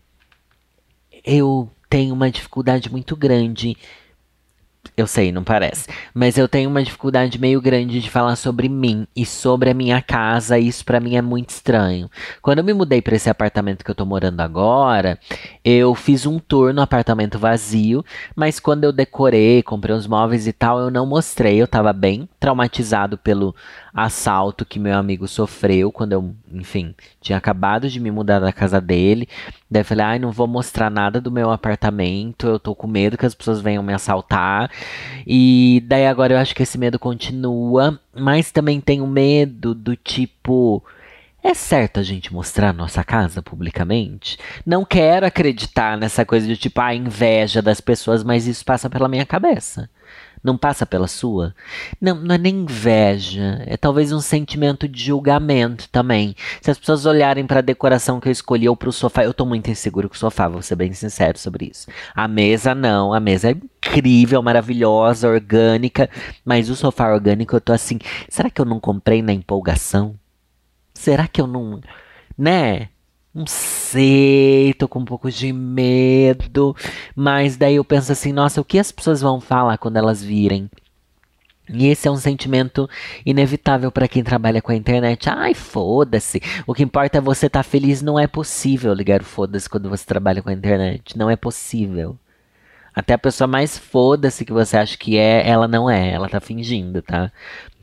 eu 1.26 1.70
tenho 1.90 2.14
uma 2.14 2.32
dificuldade 2.32 2.90
muito 2.90 3.16
grande 3.16 3.76
eu 4.98 5.08
sei, 5.08 5.32
não 5.32 5.44
parece. 5.44 5.88
Mas 6.14 6.38
eu 6.38 6.48
tenho 6.48 6.70
uma 6.70 6.84
dificuldade 6.84 7.40
meio 7.40 7.62
grande 7.62 8.00
de 8.00 8.10
falar 8.10 8.36
sobre 8.36 8.70
mim 8.70 9.08
e 9.16 9.26
sobre 9.26 9.70
a 9.70 9.74
minha 9.74 10.02
casa. 10.02 10.58
Isso 10.58 10.86
para 10.86 11.00
mim 11.00 11.16
é 11.16 11.22
muito 11.22 11.50
estranho. 11.50 12.10
Quando 12.42 12.60
eu 12.60 12.64
me 12.64 12.74
mudei 12.74 13.02
para 13.02 13.16
esse 13.16 13.30
apartamento 13.30 13.84
que 13.84 13.92
eu 13.92 13.96
tô 13.96 14.06
morando 14.06 14.40
agora, 14.42 15.20
eu 15.64 15.94
fiz 15.96 16.26
um 16.26 16.40
tour 16.40 16.74
no 16.74 16.82
apartamento 16.82 17.38
vazio. 17.38 18.04
Mas 18.36 18.60
quando 18.60 18.84
eu 18.84 18.92
decorei, 18.92 19.62
comprei 19.64 19.96
os 19.96 20.08
móveis 20.08 20.48
e 20.48 20.54
tal, 20.54 20.80
eu 20.80 20.90
não 20.90 21.06
mostrei. 21.06 21.62
Eu 21.62 21.68
tava 21.68 21.92
bem 21.92 22.30
traumatizado 22.40 23.18
pelo 23.18 23.56
assalto 23.96 24.66
que 24.66 24.78
meu 24.78 24.98
amigo 24.98 25.26
sofreu 25.26 25.90
quando 25.90 26.12
eu, 26.12 26.36
enfim, 26.52 26.94
tinha 27.22 27.38
acabado 27.38 27.90
de 27.90 27.98
me 27.98 28.12
mudar 28.12 28.40
da 28.40 28.52
casa 28.52 28.82
dele. 28.82 29.30
Daí 29.72 29.82
eu 29.82 29.86
falei, 29.86 30.06
ai, 30.06 30.20
não 30.20 30.34
vou 30.34 30.48
mostrar 30.48 30.90
nada 30.90 31.22
do 31.22 31.32
meu 31.32 31.50
apartamento, 31.50 32.46
eu 32.46 32.60
tô 32.60 32.76
com 32.76 32.88
medo 32.88 33.18
que 33.18 33.26
as 33.26 33.34
pessoas 33.34 33.62
venham 33.62 33.82
me 33.82 33.94
assaltar. 33.94 34.70
E 35.26 35.82
daí 35.88 36.06
agora 36.06 36.34
eu 36.34 36.38
acho 36.38 36.54
que 36.54 36.64
esse 36.64 36.78
medo 36.78 37.00
continua, 37.00 37.98
mas 38.14 38.52
também 38.52 38.82
tenho 38.82 39.08
medo 39.08 39.74
do 39.74 39.96
tipo. 39.96 40.84
É 41.42 41.54
certo 41.54 42.00
a 42.00 42.04
gente 42.04 42.34
mostrar 42.34 42.74
nossa 42.74 43.04
casa 43.04 43.42
publicamente? 43.42 44.38
Não 44.66 44.84
quero 44.84 45.28
acreditar 45.28 45.96
nessa 45.96 46.26
coisa 46.26 46.46
de 46.48 46.58
tipo, 46.58 46.82
a 46.82 46.88
ah, 46.88 46.96
inveja 46.96 47.62
das 47.62 47.80
pessoas, 47.80 48.24
mas 48.24 48.48
isso 48.48 48.66
passa 48.66 48.90
pela 48.90 49.08
minha 49.08 49.26
cabeça. 49.26 49.90
Não 50.46 50.56
passa 50.56 50.86
pela 50.86 51.08
sua? 51.08 51.56
Não, 52.00 52.14
não 52.14 52.36
é 52.36 52.38
nem 52.38 52.58
inveja, 52.58 53.64
é 53.66 53.76
talvez 53.76 54.12
um 54.12 54.20
sentimento 54.20 54.88
de 54.88 55.04
julgamento 55.04 55.90
também. 55.90 56.36
Se 56.62 56.70
as 56.70 56.78
pessoas 56.78 57.04
olharem 57.08 57.48
para 57.48 57.58
a 57.60 57.64
decoração 57.64 58.20
que 58.20 58.28
eu 58.28 58.32
escolhi 58.32 58.70
ou 58.70 58.78
para 58.78 58.90
o 58.90 58.94
sofá, 58.94 59.24
eu 59.24 59.34
tô 59.34 59.44
muito 59.44 59.72
inseguro 59.72 60.08
com 60.08 60.14
o 60.14 60.18
sofá, 60.20 60.48
vou 60.48 60.62
ser 60.62 60.76
bem 60.76 60.94
sincero 60.94 61.40
sobre 61.40 61.72
isso. 61.72 61.88
A 62.14 62.28
mesa 62.28 62.76
não, 62.76 63.12
a 63.12 63.20
mesa 63.20 63.50
é 63.50 63.52
incrível, 63.54 64.44
maravilhosa, 64.44 65.28
orgânica, 65.28 66.08
mas 66.46 66.70
o 66.70 66.76
sofá 66.76 67.12
orgânico 67.12 67.56
eu 67.56 67.62
tô 67.62 67.74
assim, 67.74 67.98
será 68.30 68.48
que 68.48 68.62
eu 68.62 68.66
não 68.66 68.80
comprei 68.80 69.24
na 69.24 69.34
empolgação? 69.34 70.14
Será 70.94 71.28
que 71.28 71.42
eu 71.42 71.48
não, 71.48 71.82
né? 72.38 72.90
Não 73.36 73.46
sei, 73.46 74.74
tô 74.76 74.88
com 74.88 75.00
um 75.00 75.06
pouco 75.06 75.30
de 75.30 75.52
medo. 75.52 76.74
Mas 77.14 77.58
daí 77.58 77.76
eu 77.76 77.84
penso 77.84 78.10
assim, 78.14 78.32
nossa, 78.32 78.62
o 78.62 78.66
que 78.66 78.80
as 78.80 78.94
pessoas 78.94 79.20
vão 79.20 79.42
falar 79.42 79.78
quando 79.78 79.98
elas 79.98 80.24
virem? 80.24 80.70
E 81.68 81.88
esse 81.88 82.08
é 82.08 82.12
um 82.12 82.16
sentimento 82.16 82.90
inevitável 83.26 83.92
para 83.92 84.08
quem 84.08 84.24
trabalha 84.24 84.62
com 84.62 84.72
a 84.72 84.76
internet. 84.76 85.30
Ai, 85.30 85.54
foda-se. 85.54 86.42
O 86.66 86.74
que 86.74 86.84
importa 86.84 87.18
é 87.18 87.22
você 87.22 87.48
estar 87.48 87.60
tá 87.60 87.64
feliz. 87.64 88.02
Não 88.02 88.18
é 88.18 88.26
possível 88.26 88.94
ligar 88.94 89.22
o 89.22 89.26
foda-se 89.26 89.70
quando 89.70 89.90
você 89.90 90.06
trabalha 90.06 90.42
com 90.42 90.50
a 90.50 90.54
internet. 90.54 91.18
Não 91.18 91.30
é 91.30 91.36
possível. 91.36 92.18
Até 92.96 93.14
a 93.14 93.18
pessoa 93.18 93.46
mais 93.48 93.78
foda-se 93.78 94.46
que 94.46 94.54
você 94.54 94.78
acha 94.78 94.98
que 94.98 95.18
é, 95.18 95.48
ela 95.48 95.68
não 95.68 95.90
é, 95.90 96.12
ela 96.12 96.30
tá 96.30 96.40
fingindo, 96.40 97.02
tá? 97.02 97.30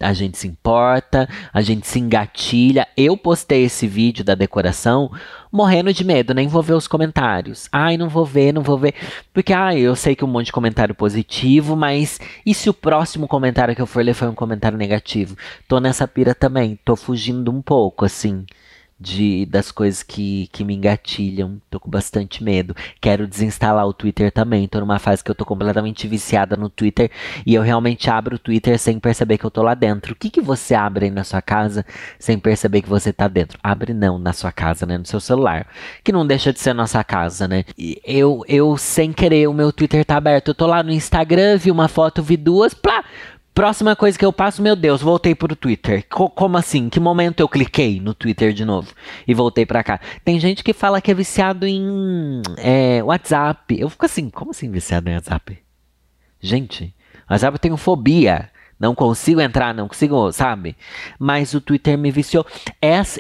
A 0.01 0.15
gente 0.15 0.39
se 0.39 0.49
importa, 0.49 1.29
a 1.53 1.61
gente 1.61 1.87
se 1.87 1.99
engatilha. 1.99 2.89
Eu 2.97 3.15
postei 3.17 3.65
esse 3.65 3.87
vídeo 3.87 4.25
da 4.25 4.35
decoração 4.35 5.11
morrendo 5.53 5.93
de 5.93 6.03
medo, 6.03 6.33
nem 6.33 6.49
vou 6.49 6.63
ver 6.63 6.73
os 6.73 6.89
comentários. 6.89 7.69
Ai, 7.71 7.99
não 7.99 8.09
vou 8.09 8.25
ver, 8.25 8.53
não 8.53 8.63
vou 8.63 8.79
ver. 8.79 8.95
Porque, 9.35 9.53
ai, 9.53 9.81
eu 9.81 9.95
sei 9.95 10.17
que 10.17 10.25
um 10.25 10.29
monte 10.29 10.47
de 10.47 10.53
comentário 10.53 10.95
positivo, 10.95 11.77
mas 11.77 12.19
e 12.45 12.55
se 12.55 12.71
o 12.71 12.75
próximo 12.75 13.29
comentário 13.29 13.77
que 13.77 13.83
eu 13.83 13.87
for 13.87 14.03
ler 14.03 14.15
foi 14.15 14.29
um 14.29 14.35
comentário 14.35 14.79
negativo? 14.79 15.37
Tô 15.69 15.79
nessa 15.79 16.09
pira 16.09 16.35
também, 16.35 16.79
tô 16.85 16.97
fugindo 16.97 17.51
um 17.53 17.61
pouco, 17.61 18.07
assim 18.07 18.47
de 19.03 19.45
das 19.47 19.73
coisas 19.73 20.03
que, 20.03 20.49
que 20.53 20.65
me 20.65 20.75
engatilham. 20.75 21.61
Tô 21.69 21.81
com 21.81 21.91
bastante 21.91 22.43
medo. 22.43 22.75
Quero 23.01 23.27
desinstalar 23.27 23.87
o 23.87 23.93
Twitter 23.93 24.31
também. 24.31 24.69
Tô 24.69 24.81
numa 24.81 24.99
fase 24.99 25.23
que 25.23 25.31
eu 25.31 25.35
tô 25.35 25.45
completamente 25.45 26.07
viciada 26.07 26.57
no 26.57 26.71
Twitter 26.71 27.11
e 27.45 27.55
eu 27.55 27.63
realmente 27.63 28.09
abro 28.09 28.37
o 28.37 28.39
Twitter 28.39 28.79
sem 28.79 28.99
perceber 29.01 29.39
que 29.39 29.45
eu 29.45 29.51
tô 29.51 29.63
lá 29.63 29.75
dentro. 29.75 30.13
O 30.13 30.17
que, 30.17 30.31
que 30.31 30.41
você 30.41 30.75
abre 30.75 31.07
aí 31.07 31.11
na 31.11 31.25
sua 31.25 31.43
casa 31.43 31.85
sem 32.19 32.39
perceber 32.39 32.83
que 32.83 32.89
você 32.89 33.13
tá 33.13 33.27
dentro? 33.27 33.59
Abre 33.63 33.93
não 33.93 34.19
na 34.19 34.33
sua 34.33 34.53
casa, 34.53 34.87
né? 34.87 34.97
No 34.97 35.07
seu 35.07 35.21
celular. 35.21 35.67
Que 36.05 36.13
não 36.13 36.27
deixa 36.27 36.53
de 36.53 36.61
ser 36.61 36.73
nossa 36.73 37.03
casa, 37.03 37.49
né? 37.49 37.65
E 37.77 38.01
eu, 38.05 38.45
eu 38.47 38.77
sem 38.77 39.13
querer, 39.13 39.49
o 39.49 39.55
meu 39.55 39.73
Twitter 39.73 40.05
tá 40.05 40.17
aberto. 40.17 40.49
Eu 40.49 40.55
tô 40.55 40.67
lá 40.67 40.83
no 40.83 40.93
Instagram, 40.93 41.57
vi 41.57 41.71
uma 41.71 41.89
foto, 41.89 42.23
vi 42.23 42.37
duas, 42.37 42.73
plá! 42.73 43.05
Próxima 43.55 43.95
coisa 43.95 44.19
que 44.19 44.25
eu 44.25 44.33
passo, 44.33 44.63
meu 44.63 44.75
Deus, 44.75 45.03
voltei 45.03 45.35
pro 45.35 45.55
Twitter. 45.55 46.07
Co 46.09 46.31
como 46.31 46.57
assim? 46.57 46.89
Que 46.89 46.99
momento 46.99 47.41
eu 47.41 47.49
cliquei 47.49 48.01
no 48.01 48.15
Twitter 48.15 48.53
de 48.53 48.65
novo 48.65 48.93
e 49.29 49.35
voltei 49.35 49.67
para 49.67 49.85
cá? 49.85 50.01
Tem 50.25 50.41
gente 50.41 50.65
que 50.65 50.73
fala 50.73 51.03
que 51.03 51.11
é 51.11 51.15
viciado 51.15 51.67
em 51.67 52.41
é, 52.57 53.03
WhatsApp. 53.03 53.79
Eu 53.79 53.91
fico 53.91 54.07
assim, 54.07 54.31
como 54.31 54.53
assim 54.53 54.71
viciado 54.71 55.11
em 55.11 55.15
WhatsApp? 55.15 55.59
Gente, 56.41 56.95
WhatsApp 57.31 57.55
eu 57.55 57.59
tenho 57.59 57.77
fobia. 57.77 58.49
Não 58.83 58.97
consigo 58.97 59.41
entrar, 59.41 59.73
não 59.73 59.87
consigo, 59.87 60.33
sabe? 60.33 60.77
Mas 61.17 61.55
o 61.55 61.61
Twitter 61.61 61.97
me 61.97 62.11
viciou. 62.11 62.45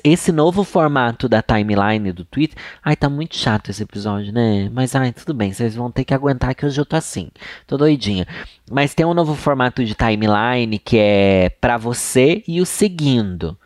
Esse 0.03 0.33
novo 0.33 0.64
formato 0.64 1.29
da 1.29 1.40
timeline 1.40 2.11
do 2.11 2.25
Twitter. 2.25 2.61
Ai, 2.83 2.96
tá 2.96 3.09
muito 3.09 3.37
chato 3.37 3.70
esse 3.70 3.85
episódio, 3.85 4.33
né? 4.33 4.68
Mas 4.72 4.96
ai, 4.96 5.12
tudo 5.12 5.33
bem, 5.33 5.53
vocês 5.53 5.77
vão 5.77 5.88
ter 5.88 6.05
que 6.05 6.12
aguentar 6.12 6.53
que 6.57 6.66
hoje 6.66 6.81
eu 6.81 6.85
tô 6.85 6.96
assim. 6.96 7.29
Tô 7.64 7.77
doidinha. 7.77 8.27
Mas 8.68 8.92
tem 8.92 9.07
um 9.07 9.14
novo 9.14 9.37
formato 9.37 9.85
de 9.85 9.94
timeline 9.94 10.81
que 10.81 10.98
é 10.98 11.51
para 11.61 11.77
você 11.77 12.42
e 12.48 12.61
o 12.61 12.66
seguindo. 12.66 13.57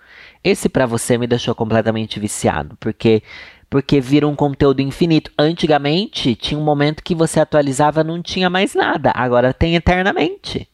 Esse 0.45 0.69
para 0.69 0.85
você 0.85 1.17
me 1.17 1.27
deixou 1.27 1.55
completamente 1.55 2.21
viciado, 2.21 2.77
porque 2.79 3.23
porque 3.71 4.03
vira 4.03 4.29
um 4.29 4.37
conteúdo 4.37 4.83
infinito. 4.83 5.33
Antigamente 5.39 6.35
tinha 6.35 6.61
um 6.61 6.63
momento 6.63 7.03
que 7.03 7.15
você 7.15 7.41
atualizava 7.41 8.05
não 8.05 8.21
tinha 8.21 8.51
mais 8.51 8.75
nada, 8.75 9.13
agora 9.15 9.55
tem 9.55 9.77
eternamente 9.77 10.69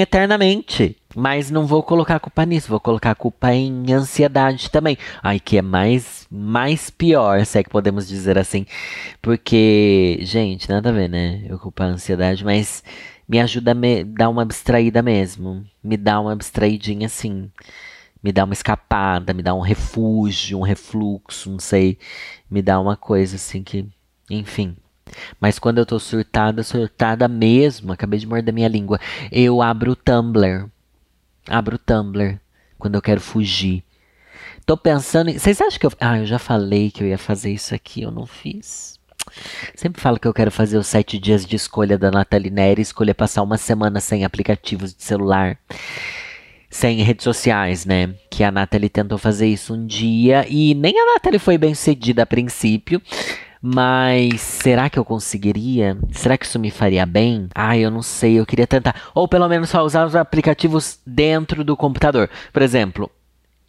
eternamente. 0.00 0.96
Mas 1.16 1.50
não 1.50 1.66
vou 1.66 1.82
colocar 1.82 2.20
culpa 2.20 2.44
nisso, 2.44 2.68
vou 2.68 2.78
colocar 2.78 3.14
culpa 3.14 3.52
em 3.52 3.92
ansiedade 3.92 4.70
também. 4.70 4.96
Ai, 5.22 5.40
que 5.40 5.58
é 5.58 5.62
mais, 5.62 6.26
mais 6.30 6.90
pior, 6.90 7.44
se 7.44 7.58
é 7.58 7.62
que 7.62 7.70
podemos 7.70 8.06
dizer 8.06 8.38
assim. 8.38 8.66
Porque, 9.20 10.18
gente, 10.22 10.68
nada 10.68 10.90
a 10.90 10.92
ver, 10.92 11.08
né? 11.08 11.44
Eu 11.48 11.58
culpar 11.58 11.88
a 11.88 11.92
ansiedade, 11.92 12.44
mas 12.44 12.84
me 13.28 13.40
ajuda 13.40 13.72
a 13.72 13.74
me 13.74 14.04
dar 14.04 14.28
uma 14.28 14.42
abstraída 14.42 15.02
mesmo. 15.02 15.64
Me 15.82 15.96
dá 15.96 16.20
uma 16.20 16.32
abstraidinha 16.32 17.06
assim. 17.06 17.50
Me 18.22 18.32
dá 18.32 18.44
uma 18.44 18.54
escapada, 18.54 19.32
me 19.32 19.42
dá 19.42 19.54
um 19.54 19.60
refúgio, 19.60 20.58
um 20.58 20.62
refluxo, 20.62 21.50
não 21.50 21.58
sei. 21.58 21.98
Me 22.50 22.62
dá 22.62 22.78
uma 22.80 22.96
coisa 22.96 23.36
assim 23.36 23.62
que. 23.62 23.86
Enfim. 24.30 24.76
Mas 25.40 25.58
quando 25.58 25.78
eu 25.78 25.86
tô 25.86 25.98
surtada, 25.98 26.62
surtada 26.62 27.28
mesmo, 27.28 27.92
acabei 27.92 28.18
de 28.18 28.26
morder 28.26 28.52
minha 28.52 28.68
língua, 28.68 29.00
eu 29.30 29.62
abro 29.62 29.92
o 29.92 29.96
Tumblr. 29.96 30.68
Abro 31.48 31.76
o 31.76 31.78
Tumblr 31.78 32.38
quando 32.78 32.94
eu 32.94 33.02
quero 33.02 33.20
fugir. 33.20 33.82
Tô 34.64 34.76
pensando 34.76 35.30
em. 35.30 35.38
Vocês 35.38 35.60
acham 35.60 35.78
que 35.78 35.86
eu. 35.86 35.92
Ah, 35.98 36.18
eu 36.18 36.26
já 36.26 36.38
falei 36.38 36.90
que 36.90 37.02
eu 37.02 37.08
ia 37.08 37.18
fazer 37.18 37.50
isso 37.50 37.74
aqui, 37.74 38.02
eu 38.02 38.10
não 38.10 38.26
fiz. 38.26 38.98
Sempre 39.74 40.00
falo 40.00 40.18
que 40.18 40.28
eu 40.28 40.34
quero 40.34 40.50
fazer 40.50 40.78
os 40.78 40.86
sete 40.86 41.18
dias 41.18 41.44
de 41.44 41.56
escolha 41.56 41.98
da 41.98 42.10
Nathalie 42.10 42.50
Neri, 42.50 42.82
escolher 42.82 43.14
passar 43.14 43.42
uma 43.42 43.58
semana 43.58 44.00
sem 44.00 44.24
aplicativos 44.24 44.94
de 44.94 45.02
celular, 45.02 45.58
sem 46.70 47.02
redes 47.02 47.24
sociais, 47.24 47.84
né? 47.84 48.14
Que 48.30 48.44
a 48.44 48.52
Nathalie 48.52 48.88
tentou 48.88 49.18
fazer 49.18 49.46
isso 49.46 49.74
um 49.74 49.86
dia 49.86 50.46
e 50.48 50.74
nem 50.74 50.98
a 50.98 51.14
Nathalie 51.14 51.38
foi 51.38 51.58
bem 51.58 51.74
sucedida 51.74 52.22
a 52.22 52.26
princípio. 52.26 53.00
Mas 53.60 54.40
será 54.40 54.88
que 54.88 54.98
eu 54.98 55.04
conseguiria? 55.04 55.98
Será 56.12 56.38
que 56.38 56.46
isso 56.46 56.58
me 56.58 56.70
faria 56.70 57.04
bem? 57.04 57.48
Ah, 57.54 57.76
eu 57.76 57.90
não 57.90 58.02
sei, 58.02 58.38
eu 58.38 58.46
queria 58.46 58.66
tentar. 58.66 59.10
Ou 59.14 59.26
pelo 59.26 59.48
menos 59.48 59.70
só 59.70 59.84
usar 59.84 60.06
os 60.06 60.14
aplicativos 60.14 61.00
dentro 61.06 61.64
do 61.64 61.76
computador. 61.76 62.30
Por 62.52 62.62
exemplo, 62.62 63.10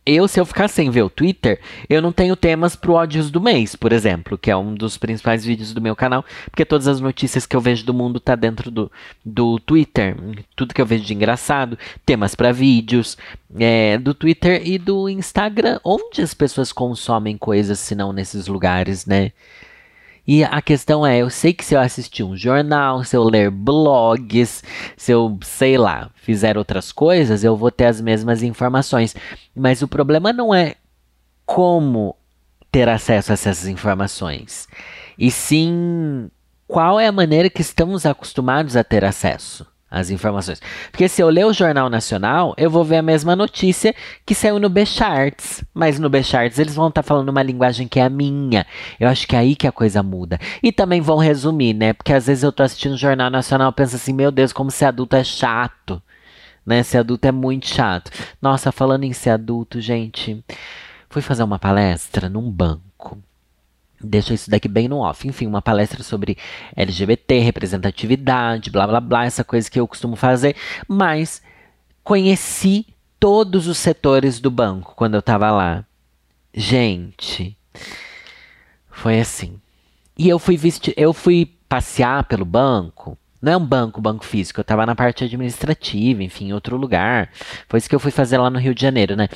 eu, 0.06 0.28
se 0.28 0.40
eu 0.40 0.46
ficar 0.46 0.68
sem 0.68 0.90
ver 0.90 1.04
o 1.04 1.10
Twitter, 1.10 1.60
eu 1.88 2.02
não 2.02 2.12
tenho 2.12 2.36
temas 2.36 2.76
pro 2.76 2.94
ódios 2.94 3.30
do 3.30 3.40
mês, 3.40 3.76
por 3.76 3.92
exemplo, 3.92 4.38
que 4.38 4.50
é 4.50 4.58
um 4.58 4.74
dos 4.74 4.98
principais 4.98 5.46
vídeos 5.46 5.72
do 5.72 5.82
meu 5.82 5.96
canal, 5.96 6.26
porque 6.46 6.66
todas 6.66 6.88
as 6.88 7.00
notícias 7.00 7.46
que 7.46 7.56
eu 7.56 7.62
vejo 7.62 7.86
do 7.86 7.94
mundo 7.94 8.20
tá 8.20 8.36
dentro 8.36 8.72
do, 8.72 8.92
do 9.24 9.60
Twitter. 9.60 10.16
Tudo 10.56 10.74
que 10.74 10.82
eu 10.82 10.86
vejo 10.86 11.04
de 11.04 11.14
engraçado, 11.14 11.78
temas 12.06 12.34
para 12.34 12.52
vídeos, 12.52 13.18
é, 13.60 13.98
do 14.00 14.14
Twitter 14.16 14.68
e 14.68 14.80
do 14.80 15.08
Instagram, 15.10 15.80
onde 15.84 16.22
as 16.22 16.34
pessoas 16.34 16.72
consomem 16.72 17.38
coisas 17.38 17.78
se 17.80 17.94
não 17.94 18.12
nesses 18.12 18.48
lugares, 18.48 19.06
né? 19.06 19.32
E 20.32 20.44
a 20.44 20.62
questão 20.62 21.04
é, 21.04 21.18
eu 21.18 21.30
sei 21.32 21.52
que 21.56 21.66
se 21.66 21.74
eu 21.74 21.80
assistir 21.80 22.22
um 22.22 22.38
jornal, 22.38 23.04
se 23.04 23.18
eu 23.18 23.24
ler 23.24 23.50
blogs, 23.50 24.64
se 24.96 25.12
eu, 25.12 25.36
sei 25.42 25.76
lá, 25.76 26.12
fizer 26.14 26.56
outras 26.56 26.92
coisas, 26.92 27.44
eu 27.44 27.58
vou 27.58 27.72
ter 27.72 27.86
as 27.86 28.00
mesmas 28.00 28.44
informações. 28.44 29.16
Mas 29.56 29.82
o 29.82 29.88
problema 29.88 30.32
não 30.32 30.54
é 30.54 30.76
como 31.48 32.16
ter 32.72 32.88
acesso 32.88 33.32
a 33.32 33.34
essas 33.34 33.66
informações, 33.66 34.68
e 35.18 35.32
sim 35.32 36.30
qual 36.68 37.00
é 37.00 37.08
a 37.08 37.12
maneira 37.12 37.50
que 37.50 37.62
estamos 37.62 38.06
acostumados 38.06 38.76
a 38.76 38.84
ter 38.84 39.04
acesso 39.04 39.66
as 39.90 40.10
informações. 40.10 40.62
Porque 40.92 41.08
se 41.08 41.22
eu 41.22 41.30
ler 41.30 41.46
o 41.46 41.54
Jornal 41.54 41.90
Nacional, 41.90 42.54
eu 42.58 42.70
vou 42.70 42.84
ver 42.84 42.98
a 42.98 43.02
mesma 43.02 43.36
notícia 43.36 43.96
que 44.26 44.36
saiu 44.36 44.60
no 44.60 44.70
B-Charts. 44.70 45.64
Mas 45.74 45.98
no 45.98 46.10
B-Charts 46.10 46.60
eles 46.60 46.76
vão 46.76 46.90
estar 46.90 47.02
tá 47.02 47.08
falando 47.08 47.30
uma 47.30 47.42
linguagem 47.42 47.88
que 47.88 48.00
é 48.00 48.04
a 48.04 48.10
minha. 48.10 48.66
Eu 49.00 49.08
acho 49.08 49.28
que 49.28 49.36
é 49.36 49.40
aí 49.40 49.56
que 49.56 49.68
a 49.68 49.72
coisa 49.72 50.04
muda. 50.04 50.40
E 50.62 50.72
também 50.72 51.02
vão 51.02 51.18
resumir, 51.18 51.74
né? 51.74 51.94
Porque 51.94 52.14
às 52.14 52.28
vezes 52.28 52.44
eu 52.44 52.52
tô 52.52 52.62
assistindo 52.62 52.94
o 52.94 52.98
Jornal 52.98 53.30
Nacional 53.30 53.72
e 53.72 53.74
penso 53.74 53.96
assim, 53.96 54.14
meu 54.14 54.32
Deus, 54.32 54.54
como 54.54 54.70
ser 54.70 54.86
adulto 54.86 55.16
é 55.16 55.24
chato. 55.24 56.02
Né? 56.66 56.84
Ser 56.84 57.00
adulto 57.00 57.28
é 57.28 57.32
muito 57.32 57.68
chato. 57.68 58.12
Nossa, 58.42 58.72
falando 58.72 59.04
em 59.04 59.14
ser 59.14 59.32
adulto, 59.32 59.82
gente, 59.82 60.44
fui 61.10 61.22
fazer 61.22 61.44
uma 61.44 61.58
palestra 61.58 62.30
num 62.30 62.52
banco. 62.52 63.18
Deixa 64.02 64.34
isso 64.34 64.50
daqui 64.50 64.68
bem 64.68 64.88
no 64.88 65.00
off. 65.00 65.28
Enfim, 65.28 65.46
uma 65.46 65.62
palestra 65.62 66.04
sobre 66.04 66.38
LGBT, 66.76 67.40
representatividade, 67.40 68.70
blá 68.70 68.88
blá 68.88 69.02
blá, 69.02 69.26
essa 69.26 69.44
coisa 69.44 69.70
que 69.70 69.80
eu 69.80 69.88
costumo 69.88 70.16
fazer. 70.16 70.56
Mas 70.88 71.42
conheci 72.04 72.88
todos 73.20 73.68
os 73.68 73.78
setores 73.78 74.40
do 74.40 74.50
banco 74.50 74.94
quando 74.96 75.16
eu 75.16 75.22
tava 75.22 75.52
lá. 75.52 75.86
Gente, 76.54 77.58
foi 78.90 79.20
assim. 79.20 79.60
E 80.18 80.28
eu 80.28 80.40
fui 80.40 80.60
eu 80.96 81.14
fui 81.14 81.46
passear 81.68 82.24
pelo 82.24 82.46
banco 82.46 83.18
Não 83.42 83.54
é 83.54 83.58
um 83.58 83.66
banco, 83.66 84.02
banco 84.02 84.26
físico. 84.26 84.60
Eu 84.60 84.64
tava 84.64 84.86
na 84.86 84.96
parte 84.96 85.24
administrativa, 85.24 86.22
enfim, 86.24 86.50
em 86.50 86.54
outro 86.54 86.76
lugar. 86.76 87.30
Foi 87.68 87.78
isso 87.78 87.88
que 87.88 87.96
eu 87.96 88.00
fui 88.00 88.12
fazer 88.12 88.38
lá 88.38 88.50
no 88.50 88.60
Rio 88.60 88.76
de 88.76 88.82
Janeiro, 88.82 89.16
né? 89.16 89.30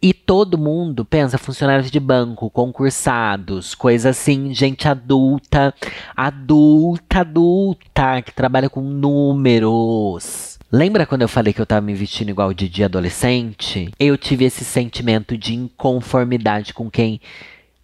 E 0.00 0.14
todo 0.14 0.56
mundo 0.56 1.04
pensa 1.04 1.38
funcionários 1.38 1.90
de 1.90 1.98
banco, 1.98 2.48
concursados, 2.50 3.74
coisa 3.74 4.10
assim, 4.10 4.54
gente 4.54 4.86
adulta, 4.86 5.74
adulta, 6.16 7.20
adulta, 7.20 8.22
que 8.22 8.32
trabalha 8.32 8.70
com 8.70 8.80
números. 8.80 10.56
Lembra 10.70 11.06
quando 11.06 11.22
eu 11.22 11.28
falei 11.28 11.52
que 11.52 11.60
eu 11.60 11.66
tava 11.66 11.80
me 11.80 11.94
vestindo 11.94 12.28
igual 12.28 12.52
de 12.52 12.68
dia 12.68 12.84
adolescente? 12.84 13.90
Eu 13.98 14.18
tive 14.18 14.44
esse 14.44 14.64
sentimento 14.64 15.36
de 15.36 15.54
inconformidade 15.54 16.74
com 16.74 16.90
quem 16.90 17.20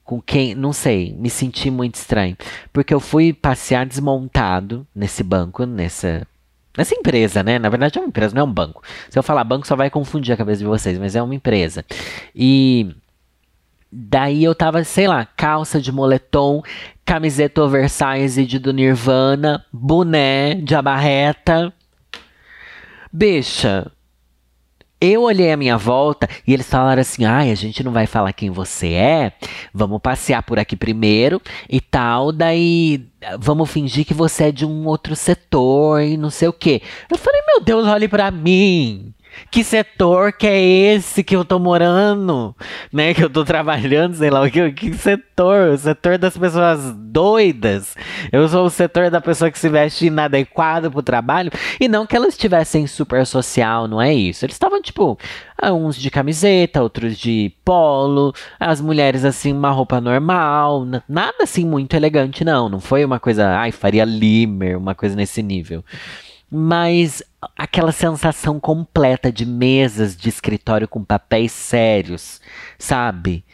com 0.05 0.21
quem, 0.21 0.55
não 0.55 0.73
sei, 0.73 1.15
me 1.19 1.31
senti 1.31 1.71
muito 1.71 1.95
estranho. 1.95 2.37
Porque 2.73 2.93
eu 2.93 3.01
fui 3.01 3.33
passear 3.33 3.87
desmontado 3.87 4.87
nesse 4.95 5.23
banco, 5.23 5.65
nessa 5.65 6.27
nessa 6.77 6.95
empresa, 6.95 7.43
né? 7.43 7.59
Na 7.59 7.69
verdade 7.69 7.99
é 7.99 8.01
uma 8.01 8.09
empresa, 8.09 8.35
não 8.35 8.43
é 8.43 8.45
um 8.45 8.53
banco. 8.53 8.83
Se 9.09 9.19
eu 9.19 9.23
falar 9.23 9.45
banco 9.45 9.67
só 9.67 9.77
vai 9.77 9.89
confundir 9.91 10.35
a 10.35 10.37
cabeça 10.37 10.59
de 10.59 10.67
vocês, 10.67 10.99
mas 10.99 11.15
é 11.17 11.23
uma 11.23 11.35
empresa. 11.35 11.85
E 12.35 12.95
daí 13.91 14.43
eu 14.43 14.55
tava, 14.55 14.83
sei 14.85 15.07
lá, 15.07 15.25
calça 15.25 15.81
de 15.81 15.93
moletom, 15.93 16.63
camiseta 17.05 17.63
oversize 17.63 18.45
do 18.59 18.73
Nirvana, 18.73 19.65
boné 19.73 20.55
de 20.57 20.75
abarreta. 20.75 21.73
Bicha, 23.13 23.91
eu 25.05 25.23
olhei 25.23 25.53
a 25.53 25.57
minha 25.57 25.77
volta 25.77 26.29
e 26.47 26.53
eles 26.53 26.69
falaram 26.69 27.01
assim: 27.01 27.25
ai, 27.25 27.51
a 27.51 27.55
gente 27.55 27.83
não 27.83 27.93
vai 27.93 28.07
falar 28.07 28.33
quem 28.33 28.51
você 28.51 28.93
é, 28.93 29.33
vamos 29.73 30.01
passear 30.01 30.43
por 30.43 30.59
aqui 30.59 30.77
primeiro 30.77 31.41
e 31.69 31.81
tal, 31.81 32.33
daí 32.33 33.07
vamos 33.39 33.71
fingir 33.71 34.05
que 34.05 34.15
você 34.15 34.45
é 34.45 34.53
de 34.53 34.67
um 34.67 34.87
outro 34.87 35.15
setor 35.17 36.03
e 36.03 36.17
não 36.17 36.31
sei 36.31 36.49
o 36.49 36.53
quê. 36.53 36.83
Eu 37.11 37.19
falei: 37.19 37.41
meu 37.47 37.61
Deus, 37.61 37.87
olhe 37.87 38.09
para 38.09 38.31
mim. 38.31 39.15
Que 39.51 39.63
setor 39.63 40.33
que 40.33 40.47
é 40.47 40.61
esse 40.61 41.23
que 41.23 41.37
eu 41.37 41.45
tô 41.45 41.59
morando? 41.59 42.55
Né? 42.93 43.15
Que 43.15 43.25
eu 43.25 43.31
tô 43.31 43.45
trabalhando, 43.45 44.15
sei 44.15 44.31
lá 44.31 44.43
o 44.43 44.51
que. 44.51 44.73
Que 44.73 44.95
setor? 44.95 45.71
O 45.71 45.79
setor 45.79 46.19
das 46.19 46.37
pessoas 46.37 46.95
doidas. 46.97 47.97
Eu 48.33 48.49
sou 48.49 48.67
o 48.67 48.71
setor 48.71 49.11
da 49.11 49.21
pessoa 49.21 49.51
que 49.51 49.59
se 49.59 49.69
veste 49.69 50.07
inadequado 50.07 50.91
pro 50.91 51.03
trabalho. 51.03 51.51
E 51.81 51.89
não 51.89 52.07
que 52.07 52.17
elas 52.17 52.35
estivessem 52.35 52.87
super 52.87 53.25
social, 53.27 53.87
não 53.87 54.01
é 54.01 54.13
isso. 54.13 54.45
Eles 54.45 54.55
estavam, 54.55 54.83
tipo, 54.83 55.19
ah, 55.57 55.73
uns 55.73 55.97
de 55.97 56.11
camiseta, 56.11 56.83
outros 56.83 57.17
de 57.17 57.53
polo. 57.65 58.35
As 58.59 58.81
mulheres, 58.81 59.25
assim, 59.25 59.53
uma 59.53 59.71
roupa 59.71 60.01
normal. 60.01 60.85
Nada 61.09 61.45
assim 61.45 61.65
muito 61.65 61.95
elegante, 61.95 62.45
não. 62.45 62.69
Não 62.69 62.81
foi 62.81 63.05
uma 63.05 63.21
coisa, 63.21 63.49
ai, 63.49 63.73
Faria 63.73 64.05
Limer, 64.05 64.79
uma 64.79 64.95
coisa 64.95 65.15
nesse 65.17 65.43
nível 65.43 65.85
mas 66.57 67.21
aquela 67.57 67.91
sensação 67.91 68.61
completa 68.61 69.33
de 69.33 69.45
mesas 69.45 70.17
de 70.17 70.29
escritório 70.29 70.87
com 70.87 71.03
papéis 71.03 71.51
sérios, 71.51 72.41
sabe? 72.79 73.45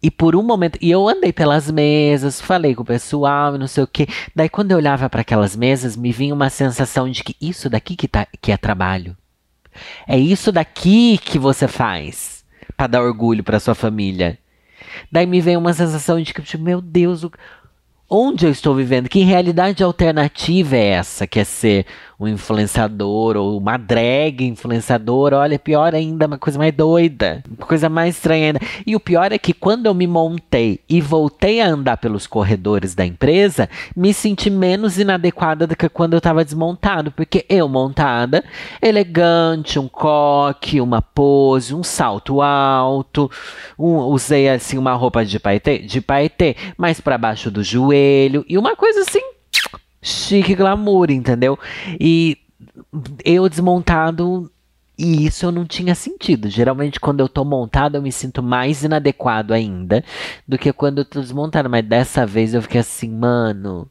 E 0.00 0.08
por 0.08 0.36
um 0.36 0.42
momento, 0.42 0.78
e 0.80 0.88
eu 0.88 1.08
andei 1.08 1.32
pelas 1.32 1.68
mesas, 1.68 2.40
falei 2.40 2.76
com 2.76 2.82
o 2.82 2.86
pessoal 2.86 3.58
não 3.58 3.66
sei 3.66 3.82
o 3.82 3.88
quê. 3.88 4.06
Daí 4.36 4.48
quando 4.48 4.70
eu 4.70 4.76
olhava 4.76 5.10
para 5.10 5.22
aquelas 5.22 5.56
mesas, 5.56 5.96
me 5.96 6.12
vinha 6.12 6.32
uma 6.32 6.48
sensação 6.48 7.10
de 7.10 7.24
que 7.24 7.34
isso 7.40 7.68
daqui 7.68 7.96
que, 7.96 8.06
tá, 8.06 8.24
que 8.40 8.52
é 8.52 8.56
trabalho. 8.56 9.16
É 10.06 10.16
isso 10.16 10.52
daqui 10.52 11.18
que 11.18 11.40
você 11.40 11.66
faz 11.66 12.44
para 12.76 12.86
dar 12.86 13.02
orgulho 13.02 13.42
para 13.42 13.58
sua 13.58 13.74
família. 13.74 14.38
Daí 15.10 15.26
me 15.26 15.40
veio 15.40 15.58
uma 15.58 15.72
sensação 15.72 16.22
de 16.22 16.32
que, 16.32 16.42
tipo, 16.42 16.62
meu 16.62 16.80
Deus, 16.80 17.24
onde 18.14 18.44
eu 18.44 18.50
estou 18.50 18.74
vivendo, 18.74 19.08
que 19.08 19.22
realidade 19.22 19.82
alternativa 19.82 20.76
é 20.76 20.88
essa, 20.88 21.26
que 21.26 21.40
é 21.40 21.44
ser 21.44 21.86
um 22.22 22.28
influenciador 22.28 23.36
ou 23.36 23.58
uma 23.58 23.76
drag 23.76 24.46
influenciadora, 24.46 25.38
olha, 25.38 25.58
pior 25.58 25.94
ainda, 25.94 26.26
uma 26.26 26.38
coisa 26.38 26.58
mais 26.58 26.72
doida, 26.72 27.42
uma 27.48 27.66
coisa 27.66 27.88
mais 27.88 28.14
estranha 28.16 28.46
ainda. 28.46 28.60
E 28.86 28.94
o 28.94 29.00
pior 29.00 29.32
é 29.32 29.38
que 29.38 29.52
quando 29.52 29.86
eu 29.86 29.94
me 29.94 30.06
montei 30.06 30.80
e 30.88 31.00
voltei 31.00 31.60
a 31.60 31.66
andar 31.66 31.96
pelos 31.96 32.26
corredores 32.26 32.94
da 32.94 33.04
empresa, 33.04 33.68
me 33.96 34.14
senti 34.14 34.48
menos 34.50 34.98
inadequada 34.98 35.66
do 35.66 35.74
que 35.74 35.88
quando 35.88 36.12
eu 36.12 36.18
estava 36.18 36.44
desmontado, 36.44 37.10
porque 37.10 37.44
eu 37.48 37.68
montada, 37.68 38.44
elegante, 38.80 39.78
um 39.78 39.88
coque, 39.88 40.80
uma 40.80 41.02
pose, 41.02 41.74
um 41.74 41.82
salto 41.82 42.40
alto, 42.40 43.30
um, 43.76 43.96
usei 43.96 44.48
assim 44.48 44.78
uma 44.78 44.94
roupa 44.94 45.24
de 45.24 45.40
paetê, 45.40 45.78
de 45.78 46.00
paetê, 46.00 46.56
mais 46.76 47.00
para 47.00 47.18
baixo 47.18 47.50
do 47.50 47.64
joelho 47.64 48.44
e 48.48 48.56
uma 48.56 48.76
coisa 48.76 49.00
assim 49.00 49.31
chique 50.02 50.54
glamour, 50.54 51.10
entendeu? 51.10 51.58
E 51.98 52.36
eu 53.24 53.48
desmontado 53.48 54.50
e 54.98 55.26
isso 55.26 55.46
eu 55.46 55.52
não 55.52 55.64
tinha 55.64 55.94
sentido. 55.94 56.48
Geralmente, 56.48 57.00
quando 57.00 57.20
eu 57.20 57.28
tô 57.28 57.44
montado, 57.44 57.96
eu 57.96 58.02
me 58.02 58.12
sinto 58.12 58.42
mais 58.42 58.84
inadequado 58.84 59.54
ainda 59.54 60.04
do 60.46 60.58
que 60.58 60.72
quando 60.72 60.98
eu 60.98 61.04
tô 61.04 61.20
desmontado. 61.20 61.70
Mas 61.70 61.84
dessa 61.84 62.26
vez 62.26 62.54
eu 62.54 62.62
fiquei 62.62 62.80
assim, 62.80 63.08
mano, 63.08 63.88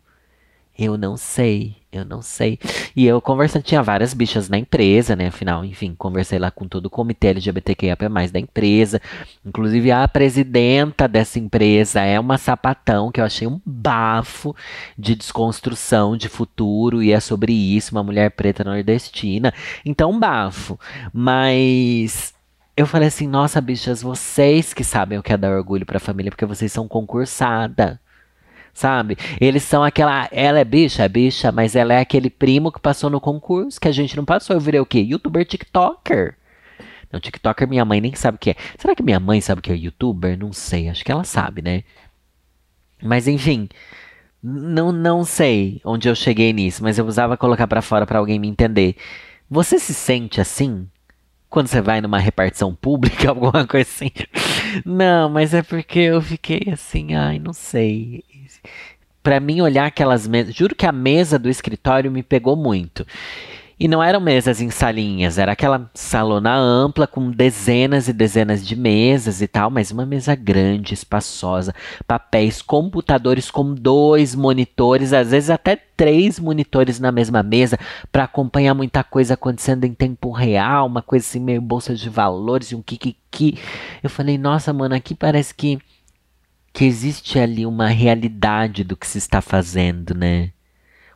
eu 0.78 0.98
não 0.98 1.18
sei. 1.18 1.76
Eu 1.92 2.06
não 2.06 2.22
sei. 2.22 2.58
E 2.96 3.06
eu 3.06 3.20
conversando, 3.20 3.64
tinha 3.64 3.84
várias 3.84 4.14
bichas 4.14 4.48
na 4.48 4.58
empresa, 4.58 5.14
né? 5.14 5.28
Afinal, 5.28 5.66
enfim, 5.66 5.94
conversei 5.98 6.40
lá 6.40 6.50
com 6.50 6.66
todo 6.66 6.86
o 6.86 6.90
comitê 6.90 7.28
LGBTQIA 7.28 7.98
da 8.32 8.40
empresa. 8.40 9.02
Inclusive, 9.46 9.92
a 9.92 10.08
presidenta 10.08 11.06
dessa 11.06 11.38
empresa 11.38 12.00
é 12.00 12.18
uma 12.18 12.38
sapatão, 12.38 13.12
que 13.12 13.20
eu 13.20 13.26
achei 13.26 13.46
um 13.46 13.60
bafo 13.66 14.56
de 14.98 15.16
desconstrução 15.16 16.16
de 16.16 16.30
futuro. 16.30 17.04
E 17.04 17.12
é 17.12 17.20
sobre 17.20 17.52
isso, 17.52 17.94
uma 17.94 18.04
mulher 18.04 18.32
preta 18.32 18.64
nordestina. 18.64 19.54
Então, 19.86 20.12
um 20.12 20.20
bafo. 20.20 20.80
Mas 21.14 22.34
eu 22.78 22.88
falei 22.88 23.10
assim, 23.10 23.28
nossa, 23.28 23.60
bichas, 23.60 24.02
vocês 24.02 24.74
que 24.74 24.84
sabem 24.86 25.18
o 25.18 25.24
que 25.24 25.34
é 25.34 25.38
dar 25.38 25.52
orgulho 25.52 25.86
pra 25.86 26.00
família, 26.00 26.32
porque 26.32 26.46
vocês 26.46 26.72
são 26.72 26.88
concursada 26.88 28.00
sabe? 28.74 29.18
Eles 29.40 29.64
são 29.64 29.84
aquela. 29.84 30.28
Ela 30.32 30.60
é 30.60 30.66
bicha, 30.66 31.04
é 31.04 31.10
bicha, 31.10 31.52
mas 31.52 31.76
ela 31.76 31.94
é 31.94 32.00
aquele 32.00 32.30
primo 32.30 32.72
que 32.72 32.80
passou 32.80 33.10
no 33.10 33.20
concurso 33.20 33.80
que 33.80 33.88
a 33.88 33.92
gente 33.92 34.16
não 34.16 34.26
passou. 34.26 34.56
Eu 34.56 34.60
virei 34.60 34.80
o 34.80 34.86
quê? 34.86 35.00
Youtuber 35.00 35.46
TikToker. 35.46 36.36
Não, 37.12 37.20
TikToker 37.20 37.68
minha 37.68 37.84
mãe 37.84 38.00
nem 38.00 38.16
sabe 38.16 38.38
o 38.38 38.40
que 38.40 38.52
é. 38.52 38.56
Será 38.78 38.96
que 38.96 39.04
minha 39.04 39.20
mãe 39.20 39.42
sabe 39.42 39.60
o 39.60 39.62
que 39.62 39.72
é 39.72 39.76
youtuber? 39.76 40.38
Não 40.38 40.54
sei, 40.54 40.88
acho 40.90 41.04
que 41.04 41.12
ela 41.12 41.24
sabe, 41.24 41.62
né? 41.62 41.84
Mas 43.04 43.28
enfim, 43.28 43.68
não, 44.42 44.92
não 44.92 45.26
sei 45.26 45.82
onde 45.84 46.08
eu 46.08 46.16
cheguei 46.16 46.54
nisso, 46.54 46.84
mas 46.84 46.98
eu 46.98 47.06
usava 47.06 47.38
colocar 47.38 47.68
para 47.68 47.82
fora 47.82 48.06
para 48.06 48.20
alguém 48.20 48.40
me 48.40 48.48
entender. 48.48 48.96
Você 49.50 49.78
se 49.78 49.94
sente 49.94 50.40
assim? 50.40 50.88
Quando 51.52 51.68
você 51.68 51.82
vai 51.82 52.02
numa 52.02 52.18
repartição 52.18 52.74
pública, 52.74 53.30
alguma 53.30 53.68
coisa 53.68 53.88
assim? 53.88 54.10
Não, 54.84 55.30
mas 55.30 55.54
é 55.54 55.62
porque 55.62 56.00
eu 56.00 56.20
fiquei 56.20 56.70
assim, 56.72 57.14
ai, 57.14 57.38
não 57.38 57.54
sei 57.54 58.24
para 59.24 59.40
mim 59.40 59.62
olhar 59.62 59.86
aquelas 59.86 60.28
mesas, 60.28 60.54
juro 60.54 60.76
que 60.76 60.86
a 60.86 60.92
mesa 60.92 61.38
do 61.38 61.50
escritório 61.50 62.12
me 62.12 62.24
pegou 62.24 62.56
muito. 62.56 63.06
E 63.82 63.88
não 63.88 64.04
eram 64.04 64.20
mesas 64.20 64.62
em 64.62 64.70
salinhas, 64.70 65.40
era 65.40 65.54
aquela 65.54 65.90
salona 65.92 66.56
ampla 66.56 67.08
com 67.08 67.32
dezenas 67.32 68.08
e 68.08 68.14
dezenas 68.14 68.64
de 68.64 68.76
mesas 68.76 69.42
e 69.42 69.48
tal, 69.48 69.72
mas 69.72 69.90
uma 69.90 70.06
mesa 70.06 70.36
grande, 70.36 70.94
espaçosa, 70.94 71.74
papéis, 72.06 72.62
computadores 72.62 73.50
com 73.50 73.74
dois 73.74 74.36
monitores, 74.36 75.14
às 75.14 75.32
vezes 75.32 75.50
até 75.50 75.76
três 75.76 76.40
monitores 76.40 77.00
na 77.00 77.12
mesma 77.12 77.42
mesa 77.42 77.80
para 78.12 78.26
acompanhar 78.26 78.76
muita 78.76 79.04
coisa 79.04 79.34
acontecendo 79.34 79.84
em 79.84 79.96
tempo 79.96 80.30
real, 80.30 80.86
uma 80.86 81.02
coisa 81.02 81.26
assim 81.26 81.40
meio 81.40 81.60
bolsa 81.60 81.96
de 81.96 82.08
valores 82.08 82.68
e 82.72 82.76
um 82.76 82.84
kikiki. 82.84 83.58
Eu 84.04 84.12
falei, 84.12 84.38
nossa, 84.38 84.72
mano, 84.72 84.94
aqui 84.94 85.16
parece 85.16 85.56
que 85.56 85.80
que 86.72 86.86
existe 86.86 87.40
ali 87.40 87.66
uma 87.66 87.88
realidade 87.88 88.84
do 88.84 88.96
que 88.96 89.08
se 89.08 89.18
está 89.18 89.42
fazendo, 89.42 90.14
né? 90.14 90.52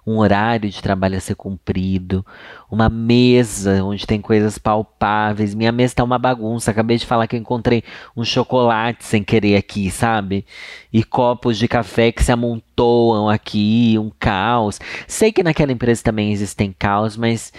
Um 0.05 0.17
horário 0.19 0.69
de 0.69 0.81
trabalho 0.81 1.17
a 1.17 1.19
ser 1.19 1.35
cumprido, 1.35 2.25
uma 2.69 2.89
mesa 2.89 3.83
onde 3.83 4.05
tem 4.05 4.21
coisas 4.21 4.57
palpáveis. 4.57 5.55
Minha 5.55 5.71
mesa 5.71 5.93
está 5.93 6.03
uma 6.03 6.19
bagunça. 6.19 6.71
Acabei 6.71 6.97
de 6.97 7.05
falar 7.05 7.27
que 7.27 7.35
eu 7.35 7.39
encontrei 7.39 7.83
um 8.15 8.23
chocolate 8.23 9.03
sem 9.03 9.23
querer 9.23 9.55
aqui, 9.55 9.89
sabe? 9.89 10.45
E 10.93 11.03
copos 11.03 11.57
de 11.57 11.67
café 11.67 12.11
que 12.11 12.23
se 12.23 12.31
amontoam 12.31 13.29
aqui, 13.29 13.95
um 13.99 14.11
caos. 14.19 14.79
Sei 15.07 15.31
que 15.31 15.43
naquela 15.43 15.71
empresa 15.71 16.03
também 16.03 16.31
existem 16.31 16.71
caos, 16.77 17.17
mas 17.17 17.51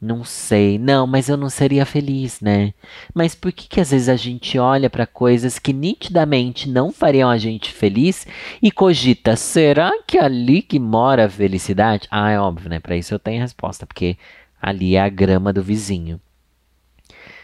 não 0.00 0.24
sei. 0.24 0.78
Não, 0.78 1.06
mas 1.06 1.28
eu 1.28 1.36
não 1.36 1.50
seria 1.50 1.84
feliz, 1.84 2.40
né? 2.40 2.72
Mas 3.14 3.34
por 3.34 3.52
que 3.52 3.68
que 3.68 3.80
às 3.80 3.90
vezes 3.90 4.08
a 4.08 4.16
gente 4.16 4.58
olha 4.58 4.88
para 4.88 5.06
coisas 5.06 5.58
que 5.58 5.72
nitidamente 5.72 6.68
não 6.68 6.90
fariam 6.90 7.28
a 7.28 7.36
gente 7.36 7.70
feliz 7.70 8.26
e 8.62 8.70
cogita, 8.70 9.36
será 9.36 9.92
que 10.06 10.16
é 10.16 10.24
ali 10.24 10.62
que 10.62 10.78
mora 10.78 11.26
a 11.26 11.30
felicidade? 11.30 12.08
Ah, 12.10 12.30
é 12.30 12.40
óbvio, 12.40 12.70
né? 12.70 12.80
Para 12.80 12.96
isso 12.96 13.12
eu 13.12 13.18
tenho 13.18 13.42
resposta, 13.42 13.86
porque 13.86 14.16
ali 14.60 14.96
é 14.96 15.02
a 15.02 15.08
grama 15.08 15.52
do 15.52 15.62
vizinho. 15.62 16.20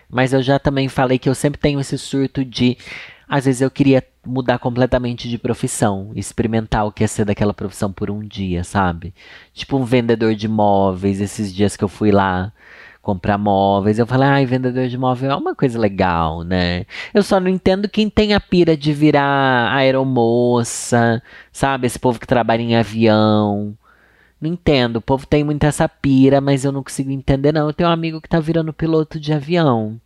Mas 0.08 0.32
eu 0.32 0.40
já 0.40 0.58
também 0.58 0.88
falei 0.88 1.18
que 1.18 1.28
eu 1.28 1.34
sempre 1.34 1.60
tenho 1.60 1.80
esse 1.80 1.98
surto 1.98 2.44
de 2.44 2.78
às 3.28 3.44
vezes 3.44 3.60
eu 3.60 3.70
queria 3.70 4.02
mudar 4.24 4.58
completamente 4.58 5.28
de 5.28 5.38
profissão, 5.38 6.12
experimentar 6.14 6.86
o 6.86 6.92
que 6.92 7.04
é 7.04 7.06
ser 7.06 7.24
daquela 7.24 7.54
profissão 7.54 7.92
por 7.92 8.10
um 8.10 8.20
dia, 8.20 8.64
sabe? 8.64 9.14
Tipo 9.52 9.76
um 9.78 9.84
vendedor 9.84 10.34
de 10.34 10.48
móveis, 10.48 11.20
esses 11.20 11.54
dias 11.54 11.76
que 11.76 11.84
eu 11.84 11.88
fui 11.88 12.10
lá 12.12 12.52
comprar 13.02 13.38
móveis, 13.38 14.00
eu 14.00 14.06
falei, 14.06 14.28
ai, 14.28 14.46
vendedor 14.46 14.88
de 14.88 14.98
móvel 14.98 15.30
é 15.30 15.36
uma 15.36 15.54
coisa 15.54 15.78
legal, 15.78 16.42
né? 16.42 16.84
Eu 17.14 17.22
só 17.22 17.38
não 17.38 17.48
entendo 17.48 17.88
quem 17.88 18.10
tem 18.10 18.34
a 18.34 18.40
pira 18.40 18.76
de 18.76 18.92
virar 18.92 19.72
aeromoça, 19.72 21.22
sabe? 21.52 21.86
Esse 21.86 21.98
povo 22.00 22.18
que 22.18 22.26
trabalha 22.26 22.62
em 22.62 22.74
avião. 22.76 23.78
Não 24.40 24.50
entendo, 24.50 24.96
o 24.96 25.00
povo 25.00 25.26
tem 25.26 25.44
muito 25.44 25.64
essa 25.64 25.88
pira, 25.88 26.40
mas 26.40 26.64
eu 26.64 26.72
não 26.72 26.82
consigo 26.82 27.10
entender, 27.10 27.52
não. 27.52 27.68
Eu 27.68 27.72
tenho 27.72 27.88
um 27.88 27.92
amigo 27.92 28.20
que 28.20 28.28
tá 28.28 28.40
virando 28.40 28.72
piloto 28.72 29.20
de 29.20 29.32
avião. 29.32 30.00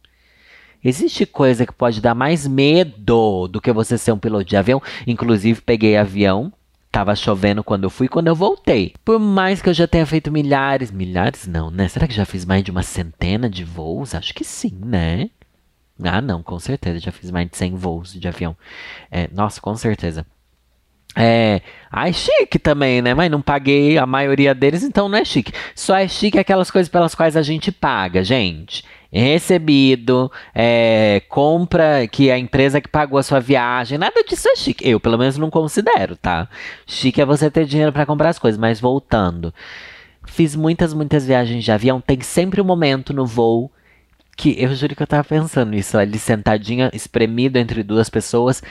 Existe 0.83 1.27
coisa 1.27 1.67
que 1.67 1.73
pode 1.73 2.01
dar 2.01 2.15
mais 2.15 2.47
medo 2.47 3.47
do 3.49 3.61
que 3.61 3.73
você 3.73 3.99
ser 3.99 4.13
um 4.13 4.19
piloto 4.19 4.45
de 4.45 4.57
avião. 4.57 4.83
Inclusive, 5.07 5.61
peguei 5.61 5.97
avião. 5.97 6.53
Tava 6.91 7.15
chovendo 7.15 7.63
quando 7.63 7.85
eu 7.85 7.91
fui 7.91 8.09
quando 8.09 8.27
eu 8.27 8.35
voltei. 8.35 8.95
Por 9.05 9.21
mais 9.21 9.63
que 9.63 9.69
eu 9.69 9.75
já 9.75 9.87
tenha 9.87 10.07
feito 10.07 10.33
milhares. 10.33 10.91
Milhares 10.91 11.47
não, 11.47 11.71
né? 11.71 11.87
Será 11.87 12.09
que 12.09 12.15
já 12.15 12.25
fiz 12.25 12.45
mais 12.45 12.65
de 12.65 12.71
uma 12.71 12.83
centena 12.83 13.49
de 13.49 13.63
voos? 13.63 14.15
Acho 14.15 14.35
que 14.35 14.43
sim, 14.43 14.77
né? 14.85 15.31
Ah, 16.03 16.21
não, 16.21 16.43
com 16.43 16.59
certeza. 16.59 16.99
Já 16.99 17.13
fiz 17.13 17.31
mais 17.31 17.49
de 17.49 17.57
100 17.57 17.77
voos 17.77 18.13
de 18.13 18.27
avião. 18.27 18.57
É, 19.11 19.29
nossa, 19.33 19.61
com 19.61 19.77
certeza. 19.77 20.27
É. 21.15 21.61
Ai, 21.93 22.13
chique 22.13 22.59
também, 22.59 23.03
né? 23.03 23.15
Mas 23.15 23.31
não 23.31 23.43
paguei 23.43 23.99
a 23.99 24.07
maioria 24.07 24.55
deles, 24.55 24.83
então 24.83 25.09
não 25.09 25.19
é 25.19 25.25
chique. 25.25 25.53
Só 25.77 25.95
é 25.95 26.09
chique 26.09 26.39
aquelas 26.39 26.71
coisas 26.71 26.89
pelas 26.89 27.15
quais 27.15 27.37
a 27.37 27.43
gente 27.43 27.71
paga, 27.71 28.25
gente 28.25 28.83
recebido, 29.13 30.31
é, 30.55 31.23
compra 31.29 32.07
que 32.07 32.31
a 32.31 32.39
empresa 32.39 32.81
que 32.81 32.89
pagou 32.89 33.19
a 33.19 33.23
sua 33.23 33.41
viagem, 33.41 33.99
nada 33.99 34.23
disso 34.23 34.49
é 34.49 34.57
chique. 34.57 34.89
Eu, 34.89 35.01
pelo 35.01 35.19
menos, 35.19 35.37
não 35.37 35.51
considero, 35.51 36.17
tá? 36.17 36.49
Chique 36.87 37.21
é 37.21 37.25
você 37.25 37.51
ter 37.51 37.65
dinheiro 37.67 37.93
para 37.93 38.07
comprar 38.07 38.29
as 38.29 38.39
coisas, 38.39 38.59
mas 38.59 38.81
voltando. 38.81 39.53
Fiz 40.27 40.55
muitas, 40.55 40.95
muitas 40.95 41.27
viagens 41.27 41.65
de 41.65 41.73
avião. 41.73 42.01
Tem 42.01 42.21
sempre 42.21 42.61
um 42.61 42.65
momento 42.65 43.13
no 43.13 43.27
voo 43.27 43.71
que 44.37 44.55
eu 44.59 44.75
juro 44.75 44.97
que 44.97 45.03
eu 45.03 45.07
tava 45.07 45.25
pensando 45.25 45.71
nisso, 45.73 45.99
ali 45.99 46.19
sentadinha, 46.19 46.91
espremido 46.95 47.59
entre 47.59 47.83
duas 47.83 48.09
pessoas, 48.09 48.63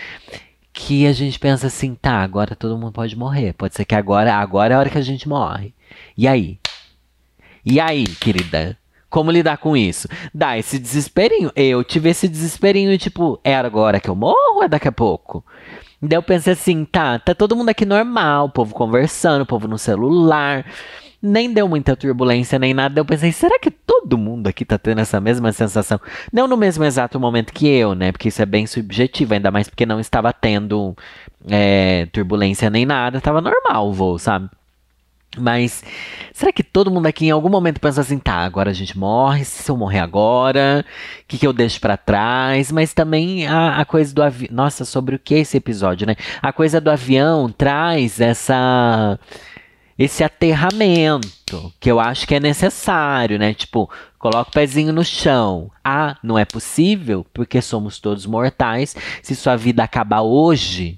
que 0.73 1.05
a 1.05 1.11
gente 1.13 1.37
pensa 1.37 1.67
assim, 1.67 1.93
tá, 1.93 2.23
agora 2.23 2.55
todo 2.55 2.77
mundo 2.77 2.93
pode 2.93 3.15
morrer. 3.15 3.53
Pode 3.53 3.75
ser 3.75 3.85
que 3.85 3.93
agora, 3.93 4.33
agora 4.33 4.73
é 4.73 4.77
a 4.77 4.79
hora 4.79 4.89
que 4.89 4.97
a 4.97 5.01
gente 5.01 5.27
morre. 5.27 5.73
E 6.17 6.27
aí? 6.27 6.57
E 7.63 7.79
aí, 7.79 8.05
querida? 8.05 8.78
Como 9.09 9.31
lidar 9.31 9.57
com 9.57 9.75
isso? 9.75 10.07
Dá 10.33 10.57
esse 10.57 10.77
desesperinho. 10.77 11.51
Eu 11.55 11.83
tive 11.83 12.09
esse 12.09 12.27
desesperinho, 12.27 12.97
tipo, 12.97 13.39
é 13.43 13.55
agora 13.55 13.99
que 13.99 14.09
eu 14.09 14.15
morro 14.15 14.55
ou 14.55 14.63
é 14.63 14.67
daqui 14.67 14.87
a 14.87 14.91
pouco? 14.91 15.43
Daí 16.01 16.17
eu 16.17 16.23
pensei 16.23 16.53
assim, 16.53 16.85
tá, 16.85 17.19
tá 17.19 17.35
todo 17.35 17.55
mundo 17.55 17.69
aqui 17.69 17.85
normal, 17.85 18.45
o 18.45 18.49
povo 18.49 18.73
conversando, 18.73 19.41
o 19.41 19.45
povo 19.45 19.67
no 19.67 19.77
celular. 19.77 20.65
Nem 21.21 21.51
deu 21.51 21.67
muita 21.67 21.97
turbulência 21.97 22.57
nem 22.57 22.73
nada. 22.73 22.99
Eu 22.99 23.03
pensei, 23.03 23.31
será 23.33 23.59
que 23.59 23.69
todo 23.69 24.17
mundo 24.17 24.47
aqui 24.47 24.63
tá 24.63 24.77
tendo 24.77 25.01
essa 25.01 25.19
mesma 25.19 25.51
sensação? 25.51 25.99
Não 26.31 26.47
no 26.47 26.55
mesmo 26.55 26.83
exato 26.85 27.19
momento 27.19 27.51
que 27.51 27.67
eu, 27.67 27.93
né? 27.93 28.11
Porque 28.13 28.29
isso 28.29 28.41
é 28.41 28.45
bem 28.45 28.65
subjetivo, 28.65 29.33
ainda 29.33 29.51
mais 29.51 29.67
porque 29.67 29.85
não 29.85 29.99
estava 29.99 30.31
tendo 30.31 30.95
é, 31.49 32.05
turbulência 32.13 32.69
nem 32.69 32.85
nada, 32.85 33.19
tava 33.19 33.41
normal 33.41 33.89
o 33.89 33.93
voo, 33.93 34.17
sabe? 34.17 34.49
Mas 35.37 35.83
será 36.33 36.51
que 36.51 36.63
todo 36.63 36.89
mundo 36.89 37.05
aqui 37.05 37.27
em 37.27 37.31
algum 37.31 37.49
momento 37.49 37.79
pensa 37.79 38.01
assim, 38.01 38.17
tá, 38.17 38.37
agora 38.37 38.71
a 38.71 38.73
gente 38.73 38.97
morre, 38.97 39.45
se 39.45 39.69
eu 39.69 39.77
morrer 39.77 39.99
agora, 39.99 40.83
o 41.21 41.23
que, 41.27 41.37
que 41.37 41.45
eu 41.45 41.53
deixo 41.53 41.79
para 41.79 41.97
trás? 41.97 42.71
Mas 42.71 42.93
também 42.93 43.45
a, 43.47 43.77
a 43.77 43.85
coisa 43.85 44.13
do 44.13 44.23
avião. 44.23 44.49
Nossa, 44.51 44.85
sobre 44.85 45.15
o 45.15 45.19
que 45.19 45.35
é 45.35 45.39
esse 45.39 45.55
episódio, 45.55 46.07
né? 46.07 46.15
A 46.41 46.51
coisa 46.51 46.81
do 46.81 46.89
avião 46.89 47.49
traz 47.49 48.19
essa. 48.19 49.19
Esse 49.97 50.23
aterramento 50.23 51.73
que 51.77 51.91
eu 51.91 51.99
acho 51.99 52.25
que 52.25 52.33
é 52.33 52.39
necessário, 52.39 53.37
né? 53.37 53.53
Tipo, 53.53 53.89
coloca 54.17 54.49
o 54.49 54.53
pezinho 54.53 54.93
no 54.93 55.03
chão. 55.03 55.69
Ah, 55.83 56.15
não 56.23 56.39
é 56.39 56.45
possível, 56.45 57.25
porque 57.33 57.61
somos 57.61 57.99
todos 57.99 58.25
mortais. 58.25 58.95
Se 59.21 59.35
sua 59.35 59.57
vida 59.57 59.83
acabar 59.83 60.21
hoje, 60.21 60.97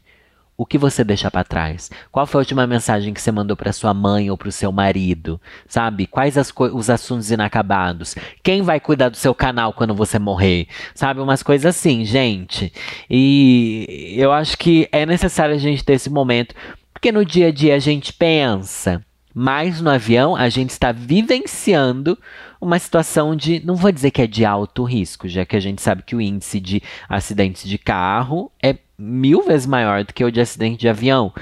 o 0.62 0.66
que 0.66 0.78
você 0.78 1.04
deixa 1.04 1.32
para 1.32 1.44
trás? 1.44 1.90
Qual 2.12 2.28
foi 2.28 2.38
a 2.38 2.44
última 2.44 2.68
mensagem 2.68 3.16
que 3.16 3.20
você 3.20 3.32
mandou 3.32 3.58
para 3.58 3.74
sua 3.74 3.96
mãe 3.96 4.30
ou 4.30 4.38
para 4.38 4.48
o 4.48 4.52
seu 4.52 4.72
marido? 4.72 5.42
Sabe? 5.68 6.06
Quais 6.06 6.36
os 6.72 6.88
assuntos 6.88 7.32
inacabados? 7.32 8.16
Quem 8.44 8.62
vai 8.62 8.80
cuidar 8.80 9.10
do 9.10 9.18
seu 9.18 9.34
canal 9.34 9.74
quando 9.74 9.96
você 9.96 10.20
morrer? 10.20 10.68
Sabe? 10.94 11.20
Umas 11.20 11.42
coisas 11.42 11.76
assim, 11.76 12.06
gente. 12.06 12.72
E 13.10 14.14
eu 14.16 14.32
acho 14.32 14.56
que 14.56 14.88
é 14.92 15.04
necessário 15.04 15.56
a 15.56 15.58
gente 15.58 15.84
ter 15.84 15.94
esse 15.94 16.12
momento, 16.12 16.54
porque 16.94 17.12
no 17.12 17.26
dia 17.26 17.48
a 17.48 17.52
dia 17.52 17.74
a 17.74 17.80
gente 17.80 18.14
pensa, 18.14 19.04
mas 19.34 19.82
no 19.82 19.90
avião 19.90 20.36
a 20.36 20.48
gente 20.48 20.70
está 20.70 20.92
vivenciando 20.92 22.16
uma 22.62 22.78
situação 22.78 23.36
de, 23.36 23.60
não 23.66 23.76
vou 23.76 23.92
dizer 23.92 24.12
que 24.12 24.22
é 24.22 24.28
de 24.28 24.46
alto 24.46 24.84
risco, 24.84 25.28
já 25.28 25.44
que 25.44 25.56
a 25.56 25.60
gente 25.60 25.82
sabe 25.82 26.04
que 26.04 26.16
o 26.16 26.22
índice 26.22 26.60
de 26.60 26.84
acidentes 27.10 27.68
de 27.68 27.80
carro 27.80 28.52
é 28.62 28.76
mil 29.02 29.42
vezes 29.42 29.66
maior 29.66 30.04
do 30.04 30.14
que 30.14 30.24
o 30.24 30.32
de 30.32 30.40
acidente 30.40 30.78
de 30.78 30.88
avião. 30.88 31.34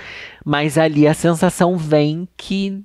Mas 0.46 0.78
ali 0.78 1.08
a 1.08 1.14
sensação 1.14 1.78
vem 1.78 2.28
que 2.38 2.84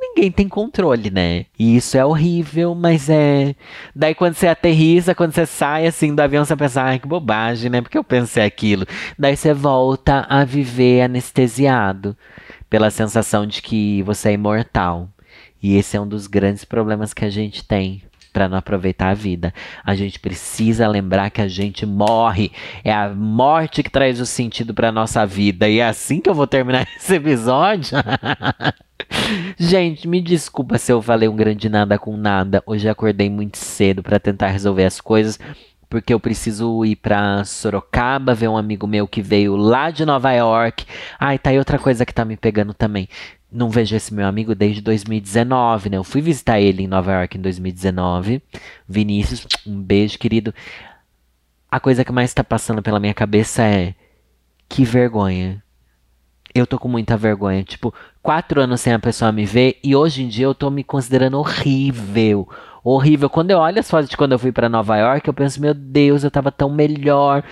ninguém 0.00 0.32
tem 0.32 0.48
controle, 0.48 1.10
né? 1.10 1.46
E 1.58 1.76
isso 1.76 1.96
é 1.96 2.04
horrível, 2.04 2.74
mas 2.74 3.08
é. 3.08 3.54
Daí 3.94 4.14
quando 4.14 4.34
você 4.34 4.48
aterriza, 4.48 5.14
quando 5.14 5.32
você 5.32 5.46
sai 5.46 5.86
assim 5.86 6.14
do 6.14 6.20
avião, 6.20 6.44
você 6.44 6.56
pensa, 6.56 6.82
ai 6.82 6.98
que 6.98 7.06
bobagem, 7.06 7.70
né? 7.70 7.80
Porque 7.80 7.98
eu 7.98 8.04
pensei 8.04 8.44
aquilo. 8.44 8.86
Daí 9.18 9.36
você 9.36 9.52
volta 9.52 10.26
a 10.28 10.44
viver 10.44 11.02
anestesiado 11.02 12.16
pela 12.68 12.90
sensação 12.90 13.46
de 13.46 13.60
que 13.60 14.02
você 14.02 14.30
é 14.30 14.32
imortal. 14.32 15.08
E 15.62 15.76
esse 15.76 15.96
é 15.96 16.00
um 16.00 16.08
dos 16.08 16.26
grandes 16.26 16.64
problemas 16.64 17.12
que 17.12 17.24
a 17.24 17.30
gente 17.30 17.64
tem 17.64 18.02
para 18.30 18.48
não 18.48 18.56
aproveitar 18.56 19.10
a 19.10 19.14
vida. 19.14 19.52
A 19.84 19.94
gente 19.94 20.18
precisa 20.18 20.86
lembrar 20.88 21.30
que 21.30 21.40
a 21.40 21.48
gente 21.48 21.84
morre. 21.84 22.52
É 22.84 22.92
a 22.92 23.08
morte 23.08 23.82
que 23.82 23.90
traz 23.90 24.20
o 24.20 24.26
sentido 24.26 24.72
para 24.72 24.92
nossa 24.92 25.26
vida. 25.26 25.68
E 25.68 25.78
é 25.78 25.86
assim 25.86 26.20
que 26.20 26.30
eu 26.30 26.34
vou 26.34 26.46
terminar 26.46 26.86
esse 26.96 27.14
episódio. 27.14 27.98
gente, 29.58 30.06
me 30.06 30.20
desculpa 30.20 30.78
se 30.78 30.92
eu 30.92 31.02
falei 31.02 31.28
um 31.28 31.36
grande 31.36 31.68
nada 31.68 31.98
com 31.98 32.16
nada. 32.16 32.62
Hoje 32.66 32.88
acordei 32.88 33.28
muito 33.28 33.58
cedo 33.58 34.02
para 34.02 34.18
tentar 34.18 34.48
resolver 34.48 34.84
as 34.84 35.00
coisas 35.00 35.38
porque 35.88 36.14
eu 36.14 36.20
preciso 36.20 36.84
ir 36.84 36.94
para 36.94 37.42
Sorocaba 37.44 38.32
ver 38.32 38.46
um 38.46 38.56
amigo 38.56 38.86
meu 38.86 39.08
que 39.08 39.20
veio 39.20 39.56
lá 39.56 39.90
de 39.90 40.06
Nova 40.06 40.30
York. 40.32 40.86
Ai, 41.18 41.36
tá 41.36 41.50
aí 41.50 41.58
outra 41.58 41.80
coisa 41.80 42.06
que 42.06 42.14
tá 42.14 42.24
me 42.24 42.36
pegando 42.36 42.72
também 42.72 43.08
não 43.52 43.68
vejo 43.68 43.96
esse 43.96 44.14
meu 44.14 44.26
amigo 44.26 44.54
desde 44.54 44.80
2019, 44.80 45.90
né? 45.90 45.96
Eu 45.96 46.04
fui 46.04 46.20
visitar 46.20 46.60
ele 46.60 46.84
em 46.84 46.86
Nova 46.86 47.12
York 47.12 47.36
em 47.36 47.40
2019. 47.40 48.42
Vinícius, 48.88 49.46
um 49.66 49.80
beijo, 49.82 50.18
querido. 50.18 50.54
A 51.70 51.80
coisa 51.80 52.04
que 52.04 52.12
mais 52.12 52.30
está 52.30 52.44
passando 52.44 52.82
pela 52.82 53.00
minha 53.00 53.14
cabeça 53.14 53.62
é 53.62 53.94
que 54.68 54.84
vergonha. 54.84 55.62
Eu 56.54 56.66
tô 56.66 56.78
com 56.78 56.88
muita 56.88 57.16
vergonha. 57.16 57.62
Tipo, 57.62 57.92
quatro 58.22 58.60
anos 58.60 58.80
sem 58.80 58.92
a 58.92 58.98
pessoa 58.98 59.32
me 59.32 59.44
ver 59.44 59.78
e 59.82 59.94
hoje 59.94 60.22
em 60.22 60.28
dia 60.28 60.46
eu 60.46 60.54
tô 60.54 60.70
me 60.70 60.84
considerando 60.84 61.38
horrível. 61.38 62.48
Horrível. 62.82 63.28
Quando 63.28 63.50
eu 63.50 63.58
olho 63.58 63.80
as 63.80 63.90
fotos 63.90 64.08
de 64.08 64.16
quando 64.16 64.32
eu 64.32 64.38
fui 64.38 64.52
para 64.52 64.68
Nova 64.68 64.96
York, 64.96 65.26
eu 65.26 65.34
penso, 65.34 65.60
meu 65.60 65.74
Deus, 65.74 66.24
eu 66.24 66.30
tava 66.30 66.50
tão 66.50 66.70
melhor 66.70 67.44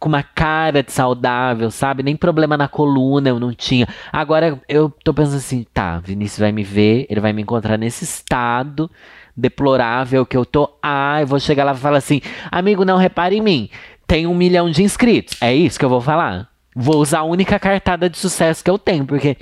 com 0.00 0.08
uma 0.08 0.22
cara 0.22 0.82
de 0.82 0.90
saudável, 0.90 1.70
sabe? 1.70 2.02
Nem 2.02 2.16
problema 2.16 2.56
na 2.56 2.66
coluna 2.66 3.28
eu 3.28 3.38
não 3.38 3.52
tinha. 3.52 3.86
Agora 4.10 4.58
eu 4.66 4.90
tô 5.04 5.12
pensando 5.12 5.36
assim, 5.36 5.66
tá, 5.74 5.98
Vinícius 5.98 6.40
vai 6.40 6.50
me 6.50 6.64
ver, 6.64 7.06
ele 7.10 7.20
vai 7.20 7.34
me 7.34 7.42
encontrar 7.42 7.76
nesse 7.76 8.02
estado 8.02 8.90
deplorável 9.36 10.24
que 10.24 10.36
eu 10.36 10.46
tô. 10.46 10.70
Ah, 10.82 11.20
eu 11.20 11.26
vou 11.26 11.38
chegar 11.38 11.64
lá 11.64 11.72
e 11.72 11.76
falar 11.76 11.98
assim, 11.98 12.22
amigo, 12.50 12.84
não 12.84 12.96
repare 12.96 13.36
em 13.36 13.42
mim. 13.42 13.68
Tem 14.06 14.26
um 14.26 14.34
milhão 14.34 14.70
de 14.70 14.82
inscritos. 14.82 15.36
É 15.40 15.54
isso 15.54 15.78
que 15.78 15.84
eu 15.84 15.90
vou 15.90 16.00
falar. 16.00 16.48
Vou 16.74 16.96
usar 16.96 17.20
a 17.20 17.24
única 17.24 17.58
cartada 17.58 18.08
de 18.08 18.16
sucesso 18.16 18.64
que 18.64 18.70
eu 18.70 18.78
tenho, 18.78 19.04
porque 19.04 19.36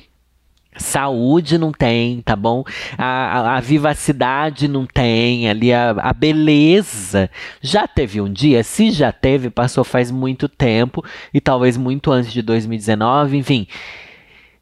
Saúde 0.79 1.59
não 1.59 1.73
tem, 1.73 2.21
tá 2.23 2.35
bom? 2.35 2.65
A, 2.97 3.05
a, 3.05 3.57
a 3.57 3.61
vivacidade 3.61 4.69
não 4.69 4.87
tem, 4.87 5.49
ali 5.49 5.73
a, 5.73 5.91
a, 5.91 6.13
beleza. 6.13 7.31
Já 7.61 7.87
teve 7.87 8.21
um 8.21 8.33
dia? 8.33 8.63
Se 8.63 8.91
já 8.91 9.13
teve, 9.13 9.51
passou 9.51 9.85
faz 9.85 10.11
muito 10.11 10.49
tempo 10.49 11.05
e 11.33 11.41
talvez 11.41 11.77
muito 11.77 12.11
antes 12.11 12.33
de 12.33 12.43
2019, 12.43 13.37
enfim. 13.37 13.67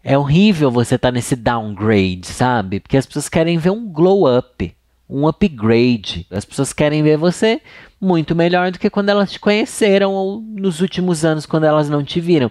É 0.03 0.17
horrível 0.17 0.71
você 0.71 0.95
estar 0.95 1.09
tá 1.09 1.13
nesse 1.13 1.35
downgrade, 1.35 2.27
sabe? 2.27 2.81
Porque 2.81 2.97
as 2.97 3.07
pessoas 3.07 3.29
querem 3.29 3.59
ver 3.59 3.71
um 3.71 3.89
glow 3.89 4.27
up, 4.27 4.73
um 5.11 5.27
upgrade. 5.27 6.27
As 6.31 6.45
pessoas 6.45 6.73
querem 6.73 7.03
ver 7.03 7.17
você 7.17 7.61
muito 8.01 8.35
melhor 8.35 8.71
do 8.71 8.79
que 8.79 8.91
quando 8.91 9.09
elas 9.09 9.33
te 9.33 9.41
conheceram 9.41 10.13
ou 10.13 10.41
nos 10.41 10.81
últimos 10.81 11.25
anos 11.25 11.47
quando 11.47 11.65
elas 11.65 11.89
não 11.89 12.05
te 12.05 12.21
viram. 12.21 12.51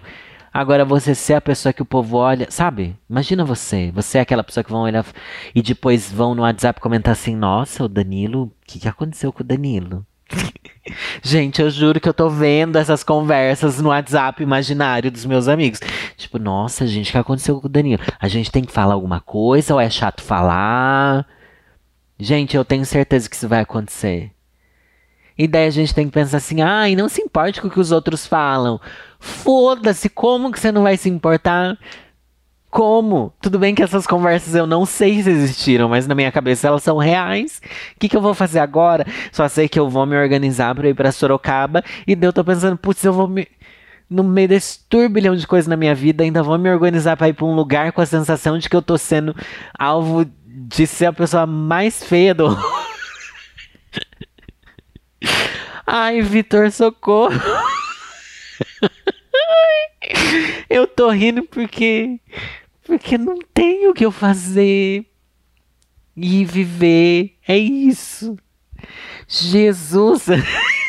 Agora 0.56 0.86
você 0.86 1.14
ser 1.14 1.34
a 1.34 1.40
pessoa 1.40 1.70
que 1.70 1.82
o 1.82 1.84
povo 1.84 2.16
olha, 2.16 2.46
sabe? 2.50 2.96
Imagina 3.10 3.44
você, 3.44 3.90
você 3.94 4.16
é 4.16 4.20
aquela 4.22 4.42
pessoa 4.42 4.64
que 4.64 4.70
vão 4.70 4.80
olhar 4.80 5.04
e 5.54 5.60
depois 5.60 6.10
vão 6.10 6.34
no 6.34 6.40
WhatsApp 6.40 6.80
comentar 6.80 7.12
assim: 7.12 7.36
"Nossa, 7.36 7.84
o 7.84 7.88
Danilo, 7.88 8.44
o 8.44 8.52
que, 8.66 8.78
que 8.78 8.88
aconteceu 8.88 9.30
com 9.30 9.42
o 9.42 9.46
Danilo?" 9.46 10.06
Gente, 11.22 11.60
eu 11.60 11.68
juro 11.68 12.00
que 12.00 12.08
eu 12.08 12.14
tô 12.14 12.30
vendo 12.30 12.76
essas 12.76 13.04
conversas 13.04 13.82
no 13.82 13.90
WhatsApp 13.90 14.42
imaginário 14.42 15.10
dos 15.10 15.26
meus 15.26 15.46
amigos. 15.46 15.80
Tipo, 16.16 16.38
nossa, 16.38 16.86
gente, 16.86 17.10
o 17.10 17.12
que 17.12 17.18
aconteceu 17.18 17.60
com 17.60 17.66
o 17.66 17.70
Danilo? 17.70 18.02
A 18.18 18.28
gente 18.28 18.50
tem 18.50 18.64
que 18.64 18.72
falar 18.72 18.94
alguma 18.94 19.20
coisa 19.20 19.74
ou 19.74 19.80
é 19.80 19.90
chato 19.90 20.22
falar? 20.22 21.26
Gente, 22.18 22.56
eu 22.56 22.64
tenho 22.64 22.86
certeza 22.86 23.28
que 23.28 23.36
isso 23.36 23.48
vai 23.48 23.60
acontecer. 23.60 24.32
E 25.38 25.46
daí 25.46 25.66
a 25.66 25.70
gente 25.70 25.94
tem 25.94 26.06
que 26.06 26.12
pensar 26.12 26.38
assim, 26.38 26.62
ai, 26.62 26.96
não 26.96 27.08
se 27.08 27.20
importe 27.20 27.60
com 27.60 27.68
o 27.68 27.70
que 27.70 27.80
os 27.80 27.92
outros 27.92 28.26
falam. 28.26 28.80
Foda-se, 29.18 30.08
como 30.08 30.50
que 30.50 30.58
você 30.58 30.72
não 30.72 30.82
vai 30.82 30.96
se 30.96 31.08
importar? 31.08 31.78
Como? 32.70 33.32
Tudo 33.40 33.58
bem 33.58 33.74
que 33.74 33.82
essas 33.82 34.06
conversas 34.06 34.54
eu 34.54 34.66
não 34.66 34.84
sei 34.84 35.22
se 35.22 35.30
existiram, 35.30 35.88
mas 35.88 36.06
na 36.06 36.14
minha 36.14 36.32
cabeça 36.32 36.68
elas 36.68 36.82
são 36.82 36.96
reais. 36.96 37.60
O 37.94 38.00
que, 38.00 38.08
que 38.08 38.16
eu 38.16 38.20
vou 38.20 38.34
fazer 38.34 38.58
agora? 38.58 39.06
Só 39.30 39.48
sei 39.48 39.68
que 39.68 39.78
eu 39.78 39.88
vou 39.88 40.06
me 40.06 40.16
organizar 40.16 40.74
para 40.74 40.88
ir 40.88 40.94
para 40.94 41.12
Sorocaba 41.12 41.82
e 42.06 42.14
daí 42.14 42.28
eu 42.28 42.32
tô 42.32 42.44
pensando, 42.44 42.76
putz, 42.76 43.04
eu 43.04 43.12
vou 43.12 43.28
me 43.28 43.46
no 44.08 44.22
meio 44.22 44.48
desse 44.48 44.78
turbilhão 44.88 45.34
de 45.34 45.46
coisas 45.46 45.66
na 45.66 45.76
minha 45.76 45.94
vida, 45.94 46.22
ainda 46.22 46.42
vou 46.42 46.56
me 46.56 46.70
organizar 46.70 47.16
para 47.16 47.28
ir 47.28 47.32
para 47.32 47.44
um 47.44 47.56
lugar 47.56 47.90
com 47.90 48.00
a 48.00 48.06
sensação 48.06 48.56
de 48.56 48.68
que 48.68 48.76
eu 48.76 48.82
tô 48.82 48.96
sendo 48.96 49.34
alvo 49.76 50.24
de 50.46 50.86
ser 50.86 51.06
a 51.06 51.12
pessoa 51.12 51.44
mais 51.44 52.02
feia 52.04 52.32
do. 52.32 52.56
Ai, 55.86 56.20
Vitor, 56.20 56.72
socorro. 56.72 57.32
Eu 60.68 60.86
tô 60.86 61.10
rindo 61.10 61.42
porque 61.44 62.20
porque 62.84 63.18
não 63.18 63.38
tenho 63.54 63.90
o 63.90 63.94
que 63.94 64.04
eu 64.04 64.12
fazer. 64.12 65.06
E 66.16 66.44
viver. 66.44 67.36
É 67.46 67.58
isso. 67.58 68.36
Jesus. 69.28 70.26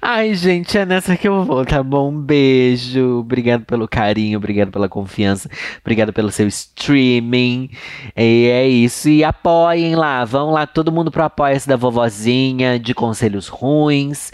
Ai, 0.00 0.34
gente, 0.34 0.76
é 0.78 0.86
nessa 0.86 1.16
que 1.16 1.26
eu 1.28 1.44
vou, 1.44 1.64
tá 1.64 1.82
bom? 1.82 2.10
Um 2.10 2.20
beijo. 2.20 3.20
Obrigado 3.20 3.64
pelo 3.64 3.88
carinho, 3.88 4.38
obrigado 4.38 4.70
pela 4.70 4.88
confiança, 4.88 5.50
obrigado 5.80 6.12
pelo 6.12 6.30
seu 6.30 6.46
streaming. 6.46 7.70
E 8.16 8.48
é 8.50 8.68
isso. 8.68 9.08
E 9.08 9.24
apoiem 9.24 9.96
lá. 9.96 10.24
Vão 10.24 10.50
lá, 10.50 10.66
todo 10.66 10.92
mundo 10.92 11.10
pro 11.10 11.24
apoia-se 11.24 11.68
da 11.68 11.76
vovozinha, 11.76 12.78
de 12.78 12.94
conselhos 12.94 13.48
ruins 13.48 14.32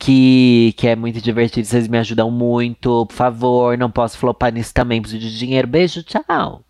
que, 0.00 0.74
que 0.78 0.88
é 0.88 0.96
muito 0.96 1.20
divertido. 1.20 1.66
Vocês 1.66 1.86
me 1.86 1.98
ajudam 1.98 2.30
muito. 2.30 3.06
Por 3.06 3.14
favor, 3.14 3.78
não 3.78 3.90
posso 3.90 4.18
flopar 4.18 4.52
nisso 4.52 4.72
também. 4.74 5.00
Preciso 5.02 5.20
de 5.22 5.38
dinheiro. 5.38 5.68
Beijo, 5.68 6.02
tchau. 6.02 6.64